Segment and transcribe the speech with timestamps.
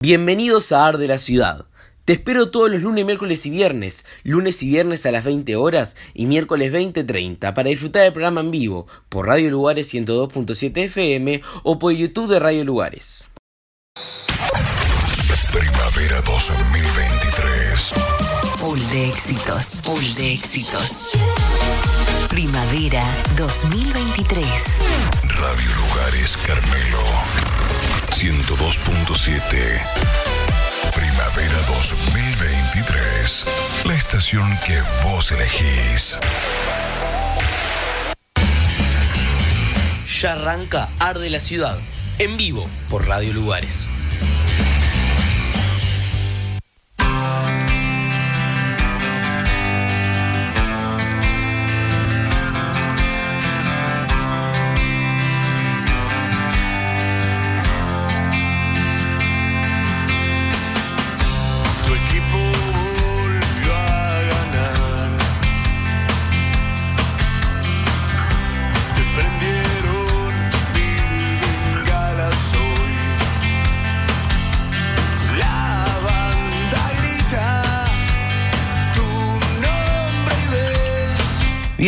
[0.00, 1.64] Bienvenidos a Ar de la Ciudad.
[2.04, 5.96] Te espero todos los lunes, miércoles y viernes, lunes y viernes a las 20 horas
[6.14, 11.80] y miércoles 20.30 para disfrutar del programa en vivo por Radio Lugares 102.7 FM o
[11.80, 13.28] por YouTube de Radio Lugares.
[15.50, 17.94] Primavera 2023.
[18.58, 21.08] Full de éxitos, full de éxitos.
[22.28, 23.02] Primavera
[23.36, 24.46] 2023.
[25.40, 27.47] Radio Lugares Carmelo
[28.18, 29.80] 102.7.
[30.92, 33.44] Primavera 2023.
[33.84, 36.18] La estación que vos elegís.
[40.20, 41.78] Ya arranca Ar de la Ciudad,
[42.18, 43.88] en vivo por Radio Lugares.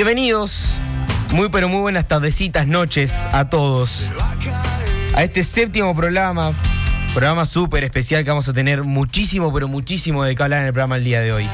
[0.03, 0.73] Bienvenidos,
[1.31, 4.09] muy pero muy buenas tardecitas, noches a todos.
[5.15, 6.55] A este séptimo programa,
[7.13, 10.73] programa súper especial que vamos a tener muchísimo, pero muchísimo de que hablar en el
[10.73, 11.47] programa el día de hoy.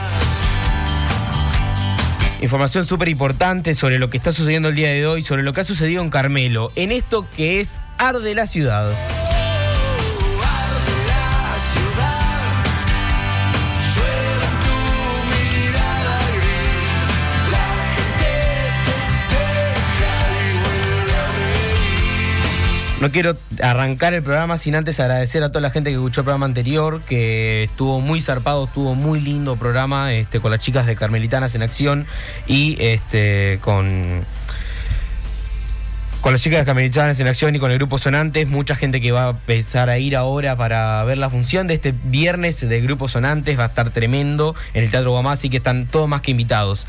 [2.40, 5.62] Información súper importante sobre lo que está sucediendo el día de hoy, sobre lo que
[5.62, 8.92] ha sucedido en Carmelo, en esto que es Arde la Ciudad.
[23.06, 26.24] No quiero arrancar el programa sin antes agradecer a toda la gente que escuchó el
[26.24, 30.96] programa anterior, que estuvo muy zarpado, estuvo muy lindo programa este, con las chicas de
[30.96, 32.04] Carmelitanas en Acción
[32.48, 34.26] y este, con,
[36.20, 38.48] con las chicas de Carmelitanas en Acción y con el grupo Sonantes.
[38.48, 41.94] Mucha gente que va a empezar a ir ahora para ver la función de este
[42.06, 43.56] viernes de Grupo Sonantes.
[43.56, 46.88] Va a estar tremendo en el Teatro Guamasi, que están todos más que invitados.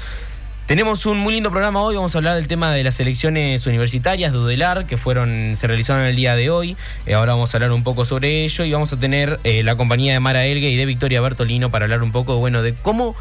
[0.68, 4.34] Tenemos un muy lindo programa hoy, vamos a hablar del tema de las elecciones universitarias
[4.34, 6.76] de UDELAR que fueron, se realizaron el día de hoy.
[7.06, 9.78] Eh, ahora vamos a hablar un poco sobre ello y vamos a tener eh, la
[9.78, 13.16] compañía de Mara Elgue y de Victoria Bertolino para hablar un poco bueno, de cómo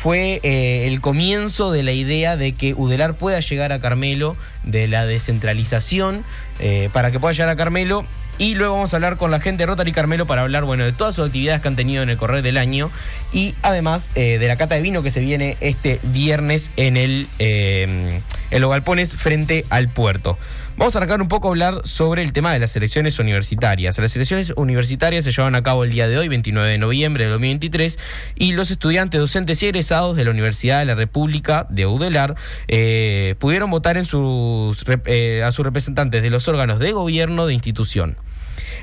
[0.00, 4.34] fue eh, el comienzo de la idea de que UDELAR pueda llegar a Carmelo,
[4.64, 6.24] de la descentralización,
[6.58, 8.06] eh, para que pueda llegar a Carmelo.
[8.40, 10.92] Y luego vamos a hablar con la gente de Rotary Carmelo para hablar, bueno, de
[10.92, 12.90] todas sus actividades que han tenido en el correr del año
[13.34, 17.28] y además eh, de la cata de vino que se viene este viernes en el,
[17.38, 20.38] eh, en los galpones frente al puerto.
[20.76, 23.98] Vamos a arrancar un poco a hablar sobre el tema de las elecciones universitarias.
[23.98, 27.30] Las elecciones universitarias se llevan a cabo el día de hoy, 29 de noviembre de
[27.30, 27.98] 2023,
[28.36, 32.34] y los estudiantes, docentes y egresados de la Universidad de la República de Udelar
[32.68, 38.16] eh, pudieron votar eh, a sus representantes de los órganos de gobierno de institución.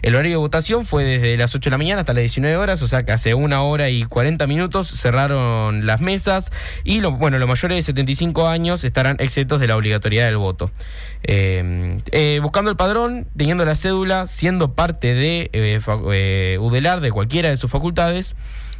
[0.01, 2.81] El horario de votación fue desde las 8 de la mañana hasta las 19 horas,
[2.81, 6.51] o sea que hace una hora y 40 minutos cerraron las mesas
[6.83, 10.71] y lo, bueno, los mayores de 75 años estarán exentos de la obligatoriedad del voto.
[11.23, 15.79] Eh, eh, buscando el padrón, teniendo la cédula, siendo parte de eh,
[16.13, 18.35] eh, UDELAR, de cualquiera de sus facultades,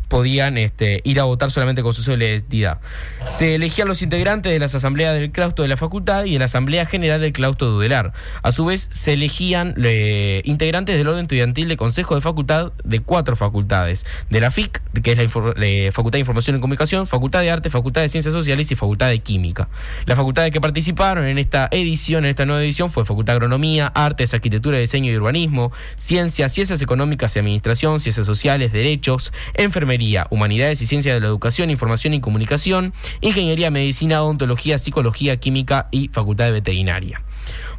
[0.08, 2.80] podían este, ir a votar solamente con su identidad.
[3.28, 6.46] Se elegían los integrantes de las asambleas del claustro de la facultad y de la
[6.46, 8.14] asamblea general del claustro de UDELAR.
[8.42, 13.00] A su vez, se elegían eh, integrantes del orden estudiantil de consejo de facultad de
[13.02, 14.06] cuatro facultades.
[14.30, 17.52] De la FIC, que es la infor- eh, Facultad de Información y Comunicación, Facultad de
[17.52, 19.68] Arte, Facultad de Ciencias Sociales y Facultad de Química.
[20.06, 23.88] Las facultades que participaron en esta edición, en esta nueva edición, fue Facultad de Agronomía,
[23.88, 29.97] Artes, Arquitectura, Diseño y Urbanismo, Ciencias, Ciencias Económicas y Administración, Ciencias Sociales, Derechos, Enfermería,
[30.30, 36.10] Humanidades y Ciencias de la Educación, Información y Comunicación, Ingeniería, Medicina, Odontología, Psicología, Química y
[36.10, 37.22] Facultad de Veterinaria.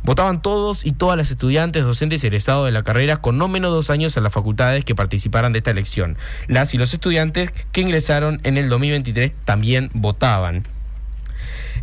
[0.03, 3.73] Votaban todos y todas las estudiantes, docentes y egresados de la carrera con no menos
[3.73, 6.17] dos años en las facultades que participaran de esta elección.
[6.47, 10.67] Las y los estudiantes que ingresaron en el 2023 también votaban.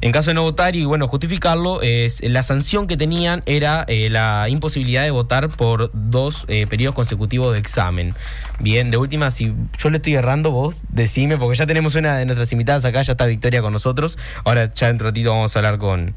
[0.05, 4.11] En caso de no votar y bueno, justificarlo, es, la sanción que tenían era eh,
[4.11, 8.13] la imposibilidad de votar por dos eh, periodos consecutivos de examen.
[8.59, 12.25] Bien, de última, si yo le estoy errando, vos decime, porque ya tenemos una de
[12.25, 14.19] nuestras invitadas acá, ya está Victoria con nosotros.
[14.43, 16.13] Ahora ya en un ratito vamos a hablar con,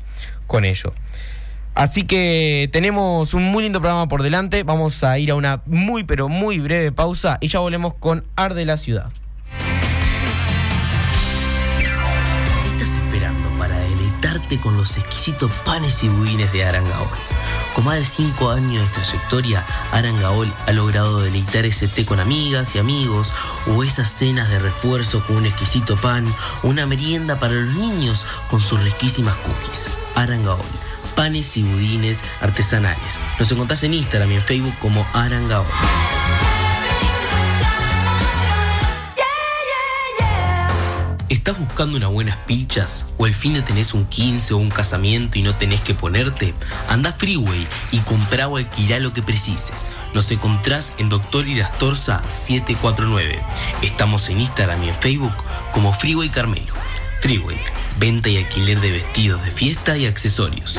[0.46, 0.92] con ello.
[1.74, 4.64] Así que tenemos un muy lindo programa por delante.
[4.64, 8.66] Vamos a ir a una muy pero muy breve pausa y ya volvemos con Arde
[8.66, 9.10] la Ciudad.
[14.20, 14.58] Deleitarte?
[14.58, 17.08] con los exquisitos panes y budines de Arangaol.
[17.74, 22.74] Con más de 5 años de trayectoria, Arangaol ha logrado deleitar ese té con amigas
[22.74, 23.32] y amigos,
[23.66, 26.26] o esas cenas de refuerzo con un exquisito pan,
[26.62, 29.88] o una merienda para los niños con sus riquísimas cookies.
[30.14, 30.64] Arangaol,
[31.14, 33.20] panes y budines artesanales.
[33.38, 35.66] Nos encontrás en Instagram y en Facebook como Arangaol.
[41.48, 43.08] ¿Estás buscando unas buenas pilchas?
[43.16, 46.52] ¿O el fin de tenés un 15 o un casamiento y no tenés que ponerte?
[46.90, 49.90] Anda Freeway y comprá o alquilá lo que precises.
[50.12, 53.40] Nos encontrás en Doctor Irastorza 749.
[53.80, 55.32] Estamos en Instagram y en Facebook
[55.72, 56.74] como Freeway Carmelo.
[57.22, 57.58] Freeway,
[57.98, 60.78] venta y alquiler de vestidos de fiesta y accesorios.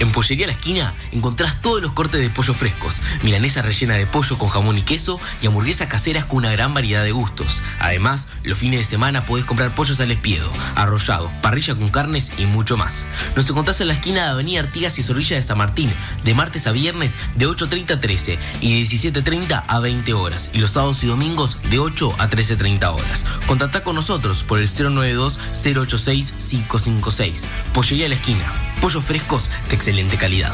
[0.00, 4.38] En Pollería La Esquina encontrás todos los cortes de pollo frescos, milanesa rellena de pollo
[4.38, 7.60] con jamón y queso y hamburguesas caseras con una gran variedad de gustos.
[7.78, 12.46] Además, los fines de semana podés comprar pollos al espiedo, arrollado, parrilla con carnes y
[12.46, 13.06] mucho más.
[13.36, 15.92] Nos encontrás en la esquina de Avenida Artigas y Zorrilla de San Martín,
[16.24, 20.60] de martes a viernes de 8.30 a 13 y de 17.30 a 20 horas, y
[20.60, 23.26] los sábados y domingos de 8 a 13.30 horas.
[23.46, 27.42] Contactá con nosotros por el 092-086-556.
[27.74, 28.69] Pollería La Esquina.
[28.80, 30.52] Pollos frescos de excelente calidad.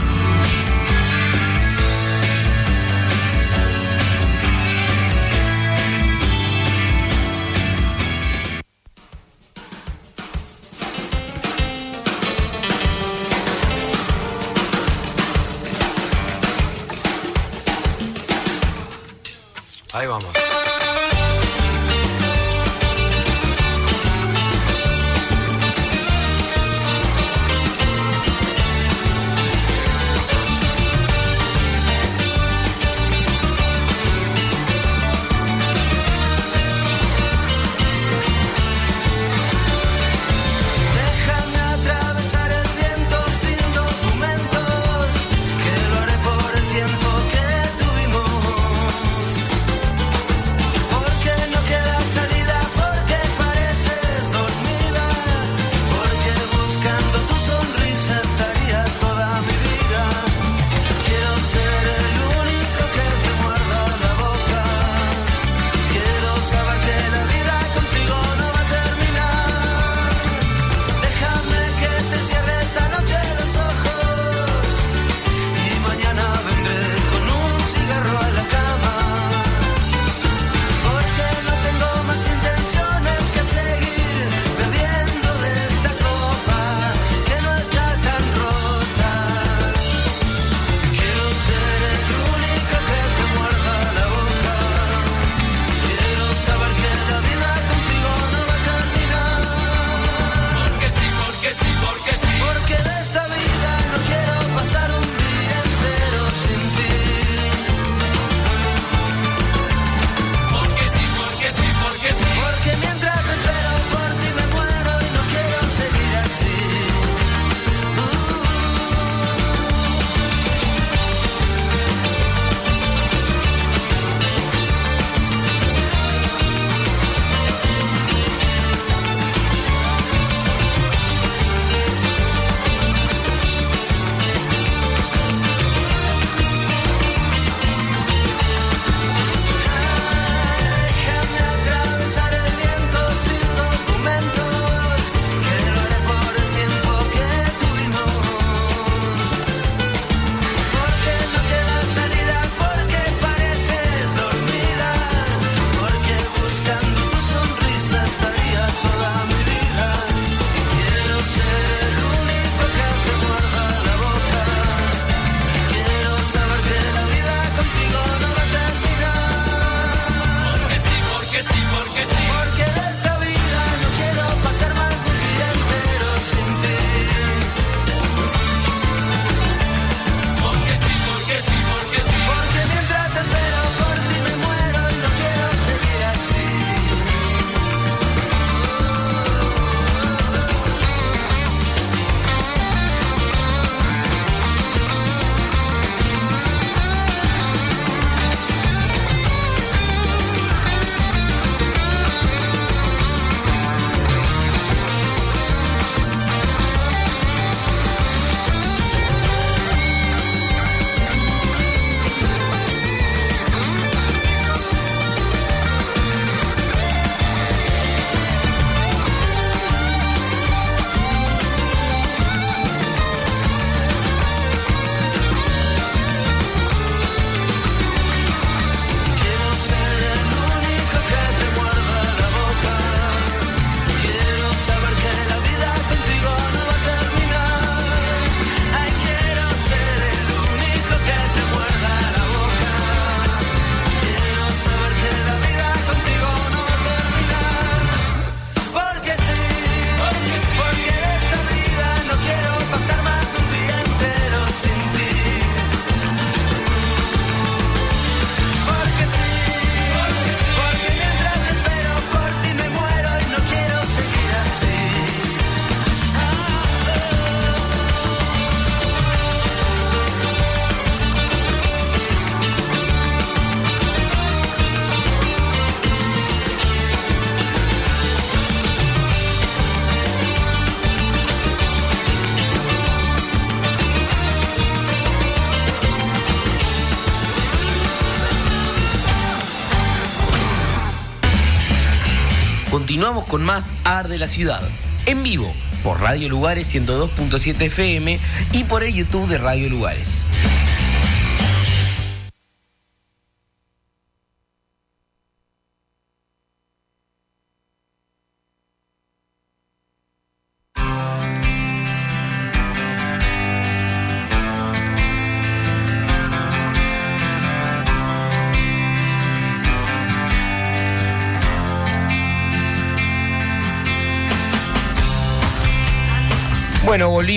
[293.06, 294.60] Continuamos con más Ar de la Ciudad,
[295.06, 298.18] en vivo, por Radio Lugares 102.7 FM
[298.50, 300.25] y por el YouTube de Radio Lugares.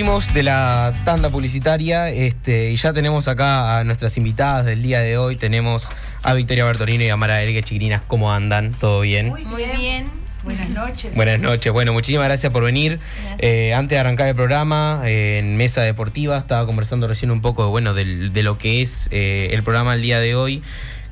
[0.00, 5.00] Volvimos de la tanda publicitaria este, y ya tenemos acá a nuestras invitadas del día
[5.00, 5.36] de hoy.
[5.36, 5.90] Tenemos
[6.22, 8.00] a Victoria Bertolino y a Mara Elgue Chiquirinas.
[8.06, 8.72] ¿Cómo andan?
[8.72, 9.28] ¿Todo bien?
[9.28, 9.44] Muy
[9.76, 10.06] bien.
[10.42, 11.14] Buenas noches.
[11.14, 11.70] Buenas noches.
[11.70, 12.98] Bueno, muchísimas gracias por venir.
[13.40, 17.68] Eh, antes de arrancar el programa, eh, en Mesa Deportiva, estaba conversando recién un poco
[17.68, 20.62] bueno, de lo que es eh, el programa el día de hoy.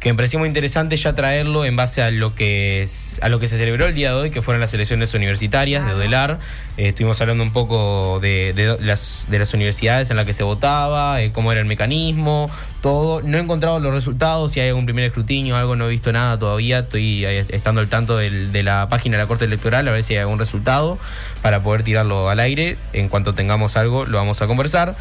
[0.01, 3.41] Que me pareció muy interesante ya traerlo en base a lo que es- a lo
[3.41, 6.39] que se celebró el día de hoy, que fueron las elecciones universitarias de Odelar.
[6.77, 10.45] Eh, estuvimos hablando un poco de, de las, de las universidades en las que se
[10.45, 12.49] votaba, eh, cómo era el mecanismo,
[12.81, 13.23] todo.
[13.23, 16.39] No he encontrado los resultados, si hay algún primer escrutinio, algo, no he visto nada
[16.39, 16.79] todavía.
[16.79, 20.05] Estoy eh, estando al tanto del- de la página de la Corte Electoral a ver
[20.05, 20.97] si hay algún resultado
[21.43, 22.77] para poder tirarlo al aire.
[22.93, 24.95] En cuanto tengamos algo, lo vamos a conversar.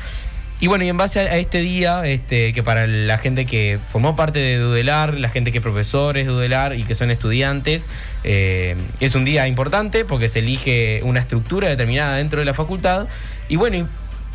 [0.60, 3.78] Y bueno, y en base a, a este día, este, que para la gente que
[3.92, 7.90] formó parte de Dudelar, la gente que es profesores de Dudelar y que son estudiantes,
[8.24, 13.08] eh, es un día importante porque se elige una estructura determinada dentro de la facultad.
[13.50, 13.88] Y bueno, y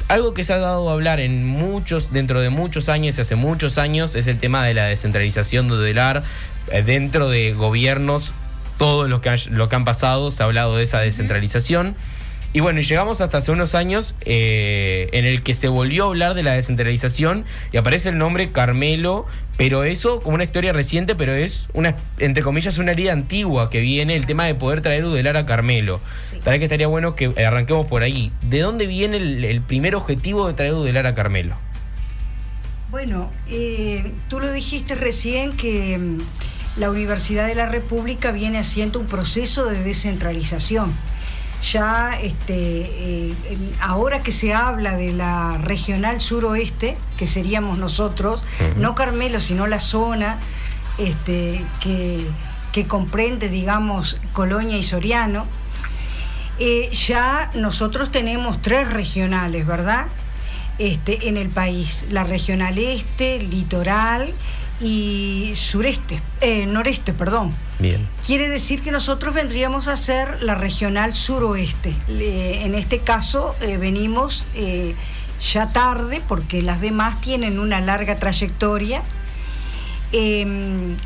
[0.07, 3.35] algo que se ha dado a hablar en muchos, dentro de muchos años y hace
[3.35, 6.23] muchos años, es el tema de la descentralización de Dudelar
[6.71, 8.33] eh, dentro de gobiernos.
[8.79, 11.97] Todos los que, han, lo que han pasado se ha hablado de esa descentralización.
[12.55, 16.07] Y bueno, y llegamos hasta hace unos años eh, en el que se volvió a
[16.09, 21.15] hablar de la descentralización y aparece el nombre Carmelo, pero eso como una historia reciente,
[21.15, 25.05] pero es una, entre comillas, una herida antigua que viene el tema de poder traer
[25.05, 26.01] Udelar a Carmelo.
[26.23, 26.37] Sí.
[26.45, 28.33] Tal vez que estaría bueno que arranquemos por ahí.
[28.43, 31.57] ¿De dónde viene el, el primer objetivo de traer Udelar a Carmelo?
[32.91, 36.19] Bueno, eh, tú lo dijiste recién que mm,
[36.77, 40.95] la Universidad de la República viene haciendo un proceso de descentralización.
[41.63, 43.35] Ya este, eh,
[43.81, 48.43] ahora que se habla de la regional suroeste, que seríamos nosotros,
[48.77, 50.39] no Carmelo, sino la zona
[50.99, 52.27] este, que,
[52.73, 55.47] que comprende, digamos, Colonia y Soriano,
[56.59, 60.07] eh, ya nosotros tenemos tres regionales, ¿verdad?
[60.79, 64.33] Este, en el país, la regional este, litoral
[64.83, 67.55] y sureste, eh, noreste, perdón.
[67.79, 68.07] Bien.
[68.27, 71.95] Quiere decir que nosotros vendríamos a ser la regional suroeste.
[72.09, 74.95] En este caso eh, venimos eh,
[75.41, 79.03] ya tarde porque las demás tienen una larga trayectoria.
[80.11, 80.97] Em,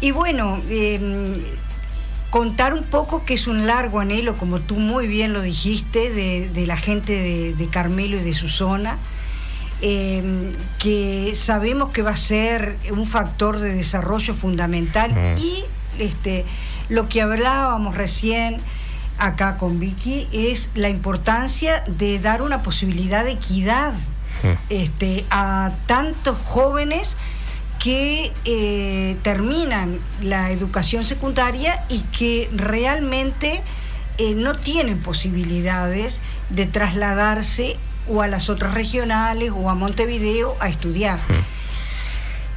[0.00, 1.40] y bueno, em,
[2.28, 6.50] contar un poco que es un largo anhelo, como tú muy bien lo dijiste, de,
[6.50, 8.98] de la gente de, de Carmelo y de su zona,
[9.86, 15.38] eh, que sabemos que va a ser un factor de desarrollo fundamental Mm.
[15.38, 15.64] y
[15.98, 16.46] este,
[16.88, 18.56] lo que hablábamos recién
[19.18, 23.92] acá con Vicky es la importancia de dar una posibilidad de equidad
[24.42, 24.48] Mm.
[24.70, 27.16] este, a tantos jóvenes
[27.78, 33.62] que eh, terminan la educación secundaria y que realmente
[34.16, 37.76] eh, no tienen posibilidades de trasladarse
[38.08, 41.18] o a las otras regionales o a Montevideo a estudiar.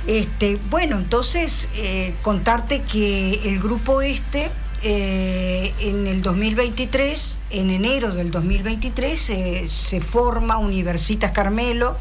[0.06, 4.50] Este, bueno, entonces eh, contarte que el grupo este
[4.84, 11.98] eh, en el 2023, en enero del 2023, eh, se forma Universitas Carmelo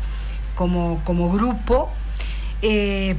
[0.54, 1.90] como, como grupo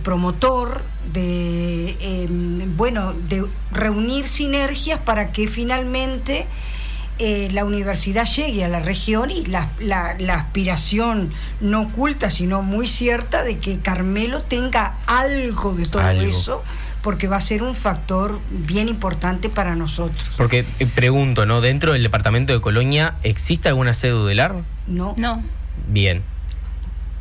[0.04, 0.82] promotor
[1.14, 2.28] de eh,
[2.76, 6.48] bueno de reunir sinergias para que finalmente
[7.20, 11.32] eh, la universidad llegue a la región y la, la- la aspiración
[11.62, 16.22] no oculta sino muy cierta de que Carmelo tenga algo de todo Algo.
[16.24, 16.64] eso
[17.02, 21.62] porque va a ser un factor bien importante para nosotros Porque eh, pregunto, ¿no?
[21.62, 24.56] Dentro del departamento de Colonia, ¿existe alguna sede Udelar?
[24.88, 25.42] no No.
[25.88, 26.22] Bien.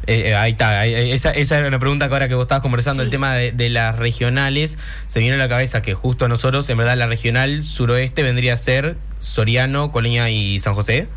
[0.06, 3.02] Eh, eh, ahí está, esa, esa era una pregunta que ahora que vos estabas conversando,
[3.02, 3.06] Sí.
[3.06, 6.68] el tema de, de las regionales, se viene a la cabeza que justo a nosotros,
[6.70, 11.08] en verdad, la regional suroeste vendría a ser Soriano, Colonia y San José.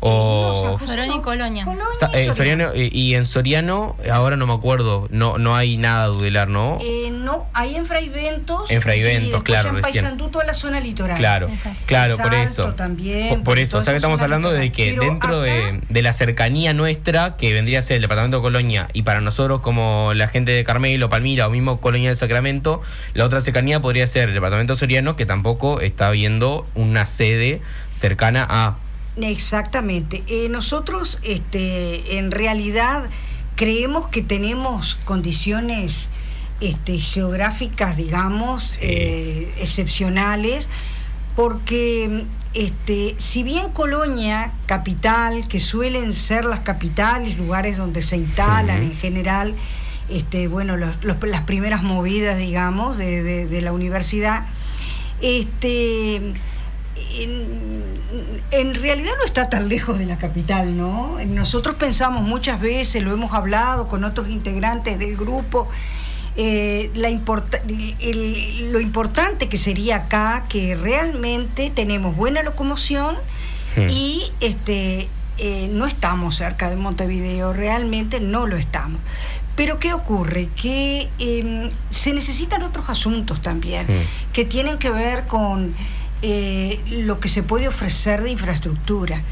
[0.00, 1.66] O No, Soriano y Colonia.
[2.12, 6.10] Eh, y Soriano, y en Soriano, ahora no me acuerdo, no no hay nada de
[6.10, 6.78] Udelar, ¿no?
[6.80, 8.70] Eh, no, hay en Fraiventos.
[8.70, 9.80] En Fraiventos, claro, En.
[9.80, 11.16] Paysandú, toda la zona litoral.
[11.16, 11.80] Claro, Exacto.
[11.86, 12.74] claro, por eso.
[12.74, 16.12] también, por, eso, o sea que estamos hablando de que Pero dentro de, de la
[16.12, 20.28] cercanía nuestra, que vendría a ser el departamento de Colonia, y para nosotros como la
[20.28, 22.82] gente de Carmelo, Palmira o mismo Colonia del Sacramento,
[23.14, 28.46] la otra cercanía podría ser el departamento soriano, que tampoco está viendo una sede cercana
[28.48, 28.76] a...
[29.20, 30.22] Exactamente.
[30.26, 33.08] Eh, nosotros, este, en realidad,
[33.56, 36.08] creemos que tenemos condiciones
[36.60, 38.78] este, geográficas, digamos, Sí.
[38.82, 40.68] eh, excepcionales,
[41.36, 48.82] porque este, si bien Colonia, capital, que suelen ser las capitales, lugares donde se instalan
[48.82, 49.54] en general,
[50.08, 54.46] este, bueno, los- los- las primeras movidas, digamos, de, de- de la universidad,
[55.20, 56.34] este,
[57.20, 57.82] en,
[58.50, 61.16] en realidad no está tan lejos de la capital, ¿no?
[61.26, 65.68] Nosotros pensamos muchas veces, lo hemos hablado con otros integrantes del grupo,
[66.36, 67.60] eh, la importa-
[68.00, 73.16] el- lo importante que sería acá que realmente tenemos buena locomoción
[73.76, 73.86] Hmm.
[73.90, 75.08] y este
[75.40, 79.00] eh, no estamos cerca de Montevideo, realmente no lo estamos.
[79.54, 80.48] Pero ¿qué ocurre?
[80.60, 84.32] Que em, se necesitan otros asuntos también Hmm.
[84.32, 85.74] que tienen que ver con
[86.22, 89.22] eh, lo que se puede ofrecer de infraestructura.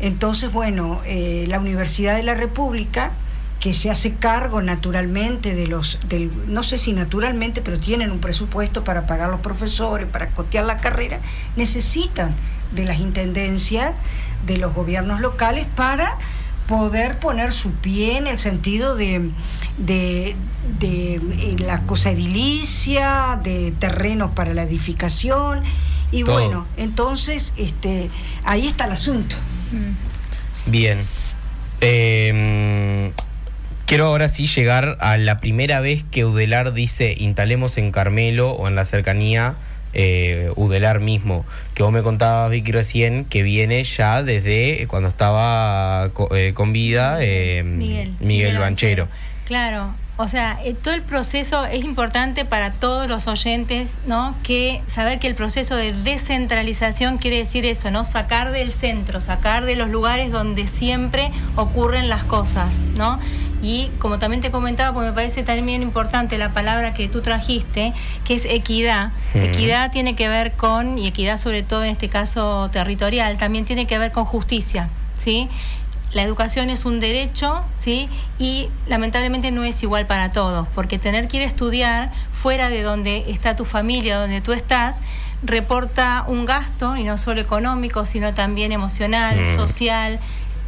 [0.00, 3.12] Entonces, bueno, eh, la Universidad de la República,
[3.60, 8.20] que se hace cargo naturalmente de los, del, no sé si naturalmente, pero tienen un
[8.20, 11.20] presupuesto para pagar los profesores, para costear la carrera,
[11.56, 12.34] necesitan
[12.72, 13.96] de las intendencias,
[14.44, 16.18] de los gobiernos locales para
[16.66, 19.30] poder poner su pie en el sentido de,
[19.88, 20.36] eh,
[21.58, 25.62] la cosa edilicia, de terrenos para la edificación.
[26.14, 26.34] Y Todo.
[26.34, 28.10] bueno, entonces este,
[28.44, 29.36] ahí está el asunto.
[30.66, 30.98] Bien.
[31.80, 33.12] Eh,
[33.86, 38.68] quiero ahora sí llegar a la primera vez que Udelar dice instalemos en Carmelo o
[38.68, 39.56] en la cercanía
[39.92, 41.44] eh, Udelar mismo.
[41.74, 46.72] Que vos me contabas, Vicky, recién que viene ya desde cuando estaba co- eh, con
[46.72, 48.14] vida eh, Miguel.
[48.20, 49.08] Miguel Banchero.
[49.46, 54.36] Claro, o sea, eh, todo el proceso es importante para todos los oyentes, ¿no?
[54.44, 58.04] Que saber que el proceso de descentralización quiere decir eso, ¿no?
[58.04, 63.18] Sacar del centro, sacar de los lugares donde siempre ocurren las cosas, ¿no?
[63.60, 67.92] Y como también te comentaba, pues me parece también importante la palabra que tú trajiste,
[68.24, 69.10] que es equidad.
[69.32, 69.38] Mm.
[69.38, 73.86] Equidad tiene que ver con, y equidad sobre todo en este caso territorial, también tiene
[73.86, 75.48] que ver con justicia, ¿sí?
[76.14, 78.08] La educación es un derecho, ¿sí?
[78.38, 82.82] Y lamentablemente no es igual para todos, porque tener que ir a estudiar fuera de
[82.82, 85.00] donde está tu familia, donde tú estás,
[85.42, 89.56] reporta un gasto, y no solo económico, sino también emocional, Mm.
[89.56, 90.18] social,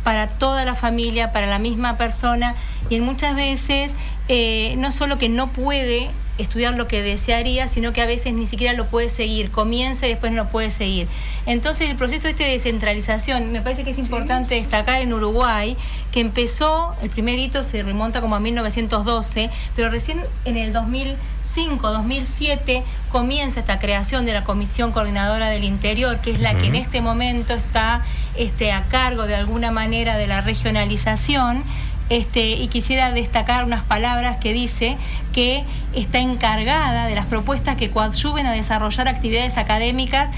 [0.04, 2.54] para toda la familia, para la misma persona,
[2.90, 3.92] y en muchas veces
[4.28, 8.46] eh, no solo que no puede estudiar lo que desearía, sino que a veces ni
[8.46, 11.08] siquiera lo puede seguir, comienza y después no lo puede seguir.
[11.46, 15.76] Entonces el proceso este de descentralización, me parece que es importante destacar en Uruguay,
[16.12, 21.90] que empezó, el primer hito se remonta como a 1912, pero recién en el 2005,
[21.90, 26.74] 2007 comienza esta creación de la Comisión Coordinadora del Interior, que es la que en
[26.74, 28.02] este momento está
[28.36, 31.64] este, a cargo de alguna manera de la regionalización.
[32.08, 34.96] Este, y quisiera destacar unas palabras que dice
[35.32, 40.30] que está encargada de las propuestas que coadyuven a desarrollar actividades académicas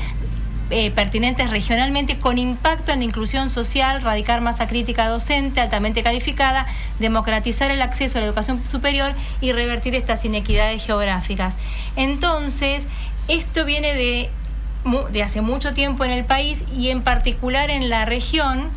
[0.71, 6.67] eh, pertinentes regionalmente con impacto en la inclusión social, radicar masa crítica docente altamente calificada,
[6.99, 11.55] democratizar el acceso a la educación superior y revertir estas inequidades geográficas.
[11.97, 12.87] Entonces,
[13.29, 14.31] esto viene de,
[15.11, 18.71] de hace mucho tiempo en el país y en particular en la región.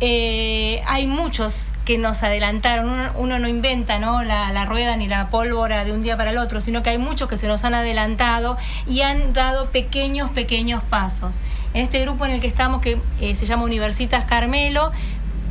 [0.00, 2.88] Eh, hay muchos que nos adelantaron.
[2.88, 4.22] Uno, uno no inventa ¿no?
[4.22, 6.98] La, la rueda ni la pólvora de un día para el otro, sino que hay
[6.98, 11.36] muchos que se nos han adelantado y han dado pequeños, pequeños pasos.
[11.74, 14.90] En este grupo en el que estamos, que eh, se llama Universitas Carmelo,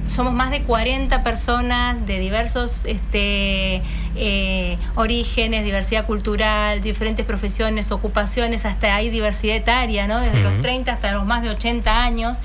[0.10, 3.82] somos más de 40 personas de diversos este,
[4.16, 10.20] eh, orígenes, diversidad cultural, diferentes profesiones, ocupaciones, hasta hay diversidad etaria, ¿no?
[10.20, 10.62] Desde los Ujú.
[10.64, 12.40] 30 hasta los más de 80 años.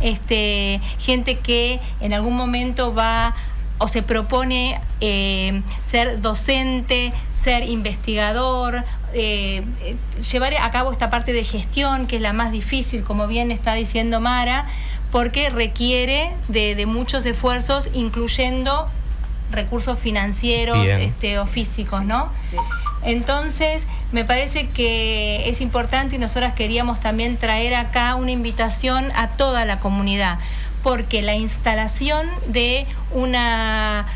[0.00, 3.34] Este, gente que en algún momento va
[3.78, 9.96] o se propone eh, ser docente, ser investigador, eh, eh,
[10.30, 13.74] llevar a cabo esta parte de gestión, que es la más difícil, como bien está
[13.74, 14.66] diciendo Mara,
[15.10, 18.86] porque requiere de, de muchos esfuerzos, incluyendo
[19.50, 22.30] recursos financieros este, o físicos, ¿no?
[23.02, 29.28] Entonces, me parece que es importante y nosotras queríamos también traer acá una invitación a
[29.28, 30.38] toda la comunidad,
[30.82, 34.06] porque la instalación de una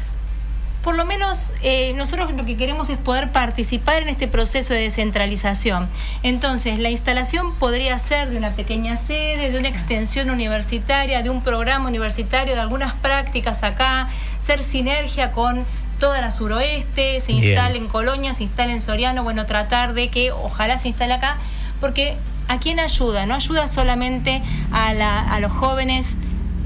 [0.82, 4.80] por lo menos eh, nosotros lo que queremos es poder participar en este proceso de
[4.80, 5.88] descentralización.
[6.22, 11.42] Entonces, la instalación podría ser de una pequeña sede, de una extensión universitaria, de un
[11.42, 15.66] programa universitario, de algunas prácticas acá, ser sinergia con
[16.00, 17.44] toda la suroeste, se Bien.
[17.44, 21.36] instale en Colonia, se instale en Soriano, bueno, tratar de que ojalá se instale acá,
[21.80, 22.16] porque
[22.48, 23.26] ¿a quién ayuda?
[23.26, 26.16] No ayuda solamente a, la- a los jóvenes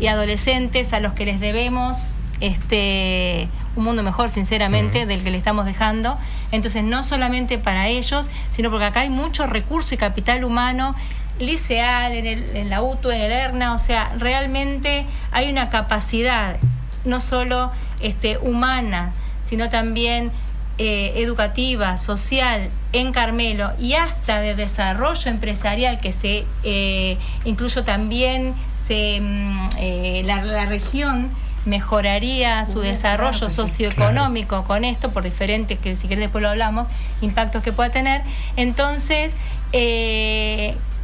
[0.01, 5.37] y adolescentes a los que les debemos este un mundo mejor, sinceramente, del que le
[5.37, 6.16] estamos dejando.
[6.53, 10.94] Entonces, no solamente para ellos, sino porque acá hay mucho recurso y capital humano
[11.40, 16.57] liceal, en, el, en la UTU, en el ERNA, o sea, realmente hay una capacidad
[17.05, 19.12] no solo este, humana,
[19.44, 20.33] sino también
[20.76, 28.54] eh, educativa, social en Carmelo y hasta de desarrollo empresarial que se eh, incluyo también
[28.74, 31.30] se, mm, eh, la, la región
[31.64, 36.48] mejoraría su Uy, desarrollo claro socioeconómico con esto por diferentes que si querés después lo
[36.48, 36.88] hablamos
[37.20, 38.22] impactos que pueda tener.
[38.57, 39.33] Entonces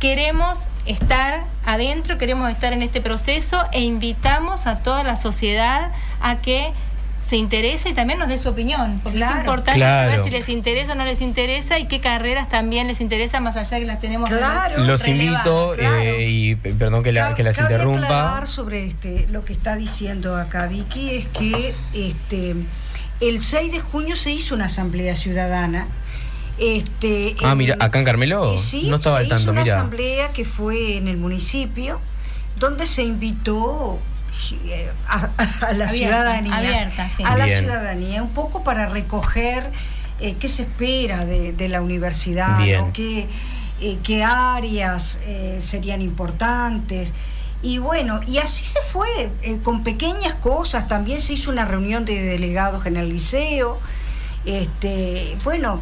[0.00, 6.37] queremos estar adentro queremos estar en este proceso e invitamos a toda la sociedad a
[6.37, 6.72] que
[7.20, 9.35] se interese y también nos dé su opinión, porque Claro.
[9.35, 10.11] es importante Claro.
[10.11, 13.56] saber si les interesa o no les interesa y qué carreras también les interesa más
[13.56, 14.85] allá que las tenemos Claro.
[14.85, 16.00] Los invito, claro.
[16.00, 18.46] eh, y perdón que, la- que las cabe interrumpa.
[18.46, 22.56] sobre este, lo que está diciendo acá Vicky es que este,
[23.20, 25.87] el 6 de junio se hizo una asamblea ciudadana.
[26.59, 28.59] Este, Ah, en- mira, acá en Carmelo.
[28.59, 29.74] Sí, no estaba se al tanto, hizo una mira.
[29.76, 32.00] asamblea que fue en el municipio,
[32.59, 33.98] donde se invitó
[35.09, 35.29] a,
[35.66, 37.23] a la Abierta, ciudadanía, abierta, sí.
[37.25, 37.59] a la Bien.
[37.61, 39.71] ciudadanía, un poco para recoger
[40.21, 42.59] eh, qué se espera de, de la universidad,
[42.93, 43.27] qué,
[43.81, 47.12] eh, qué áreas eh, serían importantes.
[47.62, 50.88] Y bueno, y así se fue, eh, con pequeñas cosas.
[50.88, 53.79] También se hizo una reunión de delegados en el liceo.
[54.47, 55.81] Este, bueno,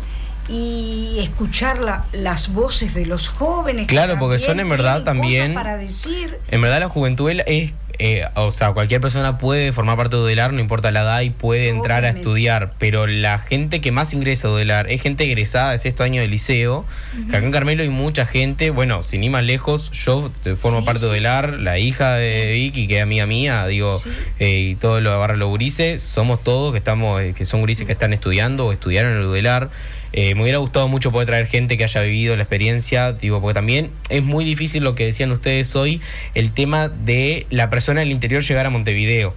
[0.49, 3.87] y escuchar la- las voces de los jóvenes.
[3.87, 6.39] que Claro, porque son en verdad también- Para decir.
[6.49, 10.53] En verdad la juventud es, eh, o sea, cualquier persona puede formar parte de Udelar,
[10.53, 14.49] no importa la edad, y puede entrar a estudiar, pero la gente que más ingresa
[14.49, 16.85] a Udelar es gente egresada de sexto año de liceo,
[17.31, 20.81] que acá en Carmelo hay mucha gente, bueno, sin ir más lejos, yo eh, formo
[20.81, 21.13] Sí, parte de sí.
[21.13, 24.11] Udelar, la hija de Vicky, que es amiga mía, digo, Sí.
[24.39, 27.61] eh, y todo lo de barra los gurises, somos todos que estamos, eh, que son
[27.61, 29.71] gurises que están estudiando o estudiaron en el Udelar.
[30.12, 33.55] Eh, me hubiera gustado mucho poder traer gente que haya vivido la experiencia, digo, porque
[33.55, 36.01] también es muy difícil lo que decían ustedes hoy,
[36.35, 39.35] el tema de la persona del interior llegar a Montevideo.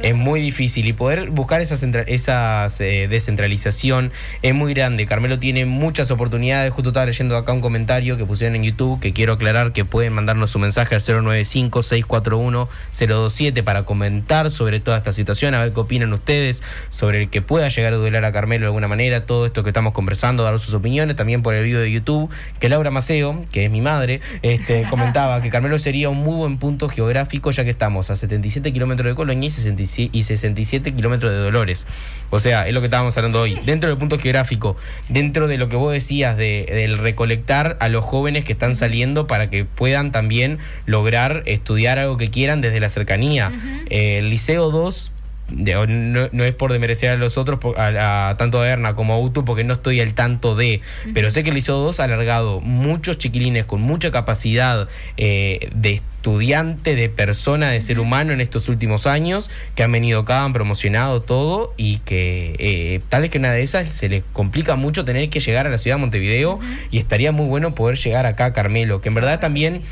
[0.00, 5.04] Es muy difícil y poder buscar esa, centra- esa eh, descentralización es muy grande.
[5.06, 6.72] Carmelo tiene muchas oportunidades.
[6.72, 10.12] Justo estaba leyendo acá un comentario que pusieron en YouTube que quiero aclarar que pueden
[10.14, 16.12] mandarnos su mensaje al 095-641-027 para comentar sobre toda esta situación, a ver qué opinan
[16.12, 19.62] ustedes sobre el que pueda llegar a duelar a Carmelo de alguna manera, todo esto
[19.62, 23.44] que estamos conversando, dar sus opiniones, también por el video de YouTube, que Laura Maceo,
[23.52, 27.64] que es mi madre, este, comentaba que Carmelo sería un muy buen punto geográfico ya
[27.64, 29.81] que estamos a 77 kilómetros de Colonia y 67,
[30.12, 31.86] y 67 kilómetros de Dolores.
[32.30, 33.58] O sea, es lo que estábamos hablando hoy.
[33.64, 34.76] Dentro del punto geográfico,
[35.08, 39.26] dentro de lo que vos decías de, del recolectar a los jóvenes que están saliendo
[39.26, 43.52] para que puedan también lograr estudiar algo que quieran desde la cercanía.
[43.90, 45.21] Eh, el Liceo 2 de-
[45.52, 49.14] no, no es por demerecer a los otros, por- a, a- tanto a Erna como
[49.14, 50.80] a Utu, porque no estoy al tanto de.
[51.14, 55.94] Pero sé que el Liceo 2 ha alargado muchos chiquilines con mucha capacidad eh, de
[55.94, 60.52] estudiante, de persona, de ser humano en estos últimos años, que han venido acá, han
[60.52, 65.04] promocionado todo y que eh, tal vez que una de esas se les complica mucho
[65.04, 66.60] tener que llegar a la ciudad de Montevideo
[66.92, 69.82] y estaría muy bueno poder llegar acá a Carmelo, que en verdad también...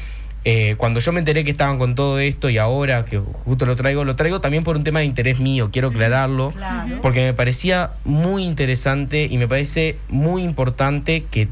[0.45, 3.77] Eh, cuando yo me enteré que estaban con todo esto y ahora que justo lo
[3.77, 6.99] traigo, lo traigo también por un tema de interés mío, quiero aclararlo, Claro.
[7.03, 11.49] porque me parecía muy interesante y me parece muy importante que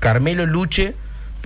[0.00, 0.94] Carmelo luche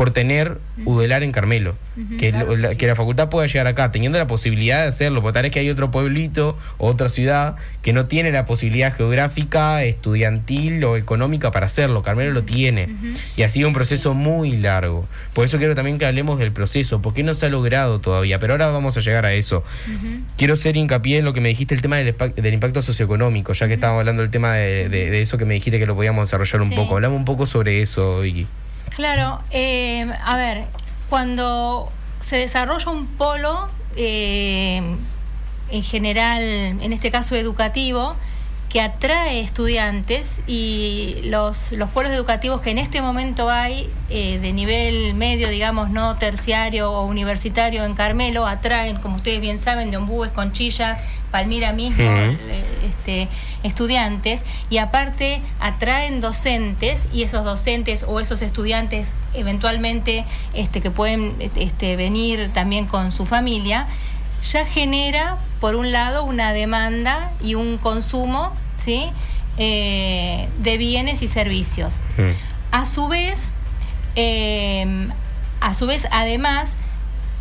[0.01, 1.77] por tener Udelar en Carmelo,
[2.19, 2.79] que, Claro la, sí.
[2.79, 5.59] que la facultad pueda llegar acá, teniendo la posibilidad de hacerlo, porque tal vez que
[5.59, 11.51] hay otro pueblito o otra ciudad que no tiene la posibilidad geográfica, estudiantil o económica
[11.51, 12.89] para hacerlo, Carmelo lo tiene,
[13.37, 17.03] y ha sido un proceso muy largo, por eso quiero también que hablemos del proceso,
[17.03, 19.65] porque no se ha logrado todavía, pero ahora vamos a llegar a eso.
[20.39, 22.15] Quiero hacer hincapié en lo que me dijiste, el tema del,
[22.55, 25.79] impacto socioeconómico, ya que estábamos hablando del tema de, de- de eso que me dijiste
[25.79, 26.75] que lo podíamos desarrollar un Sí.
[26.75, 26.95] poco.
[26.95, 28.47] Hablamos un poco sobre eso, Vicky.
[28.95, 30.67] Claro, eh, a ver,
[31.09, 34.97] cuando se desarrolla un polo, eh,
[35.71, 38.17] en general, en este caso educativo,
[38.71, 44.53] que atrae estudiantes y los, los polos educativos que en este momento hay eh, de
[44.53, 49.97] nivel medio, digamos, no terciario o universitario en Carmelo, atraen, como ustedes bien saben, de
[49.97, 51.01] Ombúes, Conchillas,
[51.33, 53.29] Palmira mismo, eh, este,
[53.63, 61.35] estudiantes y aparte atraen docentes y esos docentes o esos estudiantes eventualmente este, que pueden
[61.57, 63.89] este, venir también con su familia,
[64.43, 69.11] ya genera por un lado una demanda y un consumo ¿sí?
[69.59, 72.01] Eh, de bienes y servicios.
[72.17, 72.31] Mm.
[72.73, 73.55] A su vez,
[74.17, 75.09] eh,
[75.61, 76.77] a su vez, además,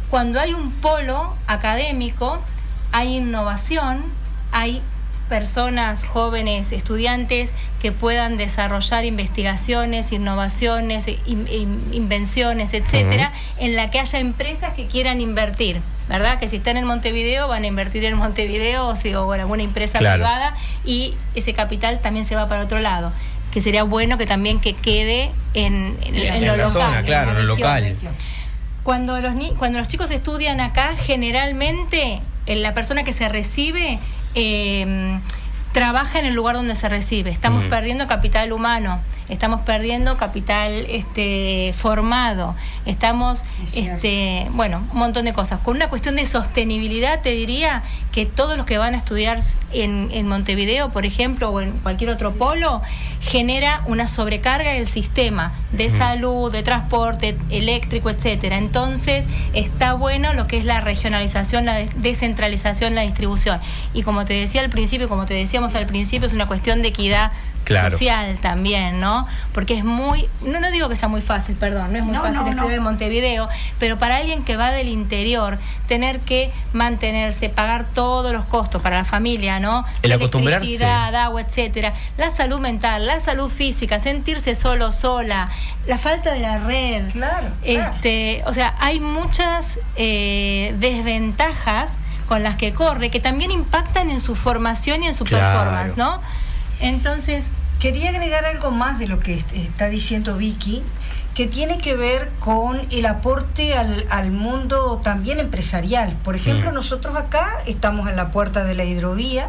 [0.10, 2.40] cuando hay un polo académico,
[2.92, 4.04] hay innovación,
[4.52, 4.82] hay
[5.30, 14.00] personas, jóvenes, estudiantes que puedan desarrollar investigaciones, innovaciones, in- in- invenciones, etcétera, en la que
[14.00, 16.40] haya empresas que quieran invertir, ¿verdad?
[16.40, 19.64] Que si están en Montevideo van a invertir en Montevideo o, si, o en alguna
[19.64, 20.16] empresa Claro.
[20.24, 23.14] privada y ese capital también se va para otro lado.
[23.52, 26.72] Que sería bueno que también que quede en, en- en En lo la local.
[26.84, 27.96] zona, claro, la en lo local.
[28.84, 34.00] Cuando los, ni- cuando los chicos estudian acá, generalmente eh, la persona que se recibe
[34.36, 35.20] eh,
[35.72, 37.30] trabaja en el lugar donde se recibe.
[37.30, 45.26] Estamos perdiendo capital humano, estamos perdiendo capital este, formado, estamos, Es este, bueno, un montón
[45.26, 45.60] de cosas.
[45.62, 49.40] Con una cuestión de sostenibilidad, te diría que todos los que van a estudiar
[49.72, 52.82] en, en Montevideo, por ejemplo, o en cualquier otro polo,
[53.22, 58.58] genera una sobrecarga del sistema de salud, de transporte eléctrico, etcétera.
[58.58, 63.60] Entonces, está bueno lo que es la regionalización, la de- descentralización, la distribución.
[63.94, 66.88] Y como te decía al principio, como te decíamos al principio, es una cuestión de
[66.90, 67.32] equidad
[67.70, 67.92] Claro.
[67.92, 69.26] social también, ¿no?
[69.54, 72.22] Porque es muy, no, no digo que sea muy fácil, perdón, no es muy No,
[72.22, 72.76] fácil no, estudiar no.
[72.78, 73.48] en Montevideo,
[73.80, 78.98] pero para alguien que va del interior, tener que mantenerse, pagar todos los costos para
[78.98, 79.86] la familia, ¿no?
[80.02, 80.66] El acostumbrarse.
[80.66, 85.50] Electricidad, agua, etcétera, la salud mental, la salud física, sentirse solo, sola,
[85.88, 87.10] la falta de la red.
[87.12, 87.92] Claro, claro.
[87.94, 91.94] Este, o sea, hay muchas eh, desventajas
[92.28, 95.46] con las que corre que también impactan en su formación y en su Claro.
[95.60, 96.22] performance, ¿no?
[96.80, 97.46] Entonces,
[97.80, 100.84] Quería agregar algo más de lo que est- está diciendo Vicky,
[101.34, 106.18] que tiene que ver con el aporte al, al mundo también empresarial.
[106.24, 106.74] Por ejemplo, Mm.
[106.74, 109.48] nosotros acá estamos en la puerta de la hidrovía.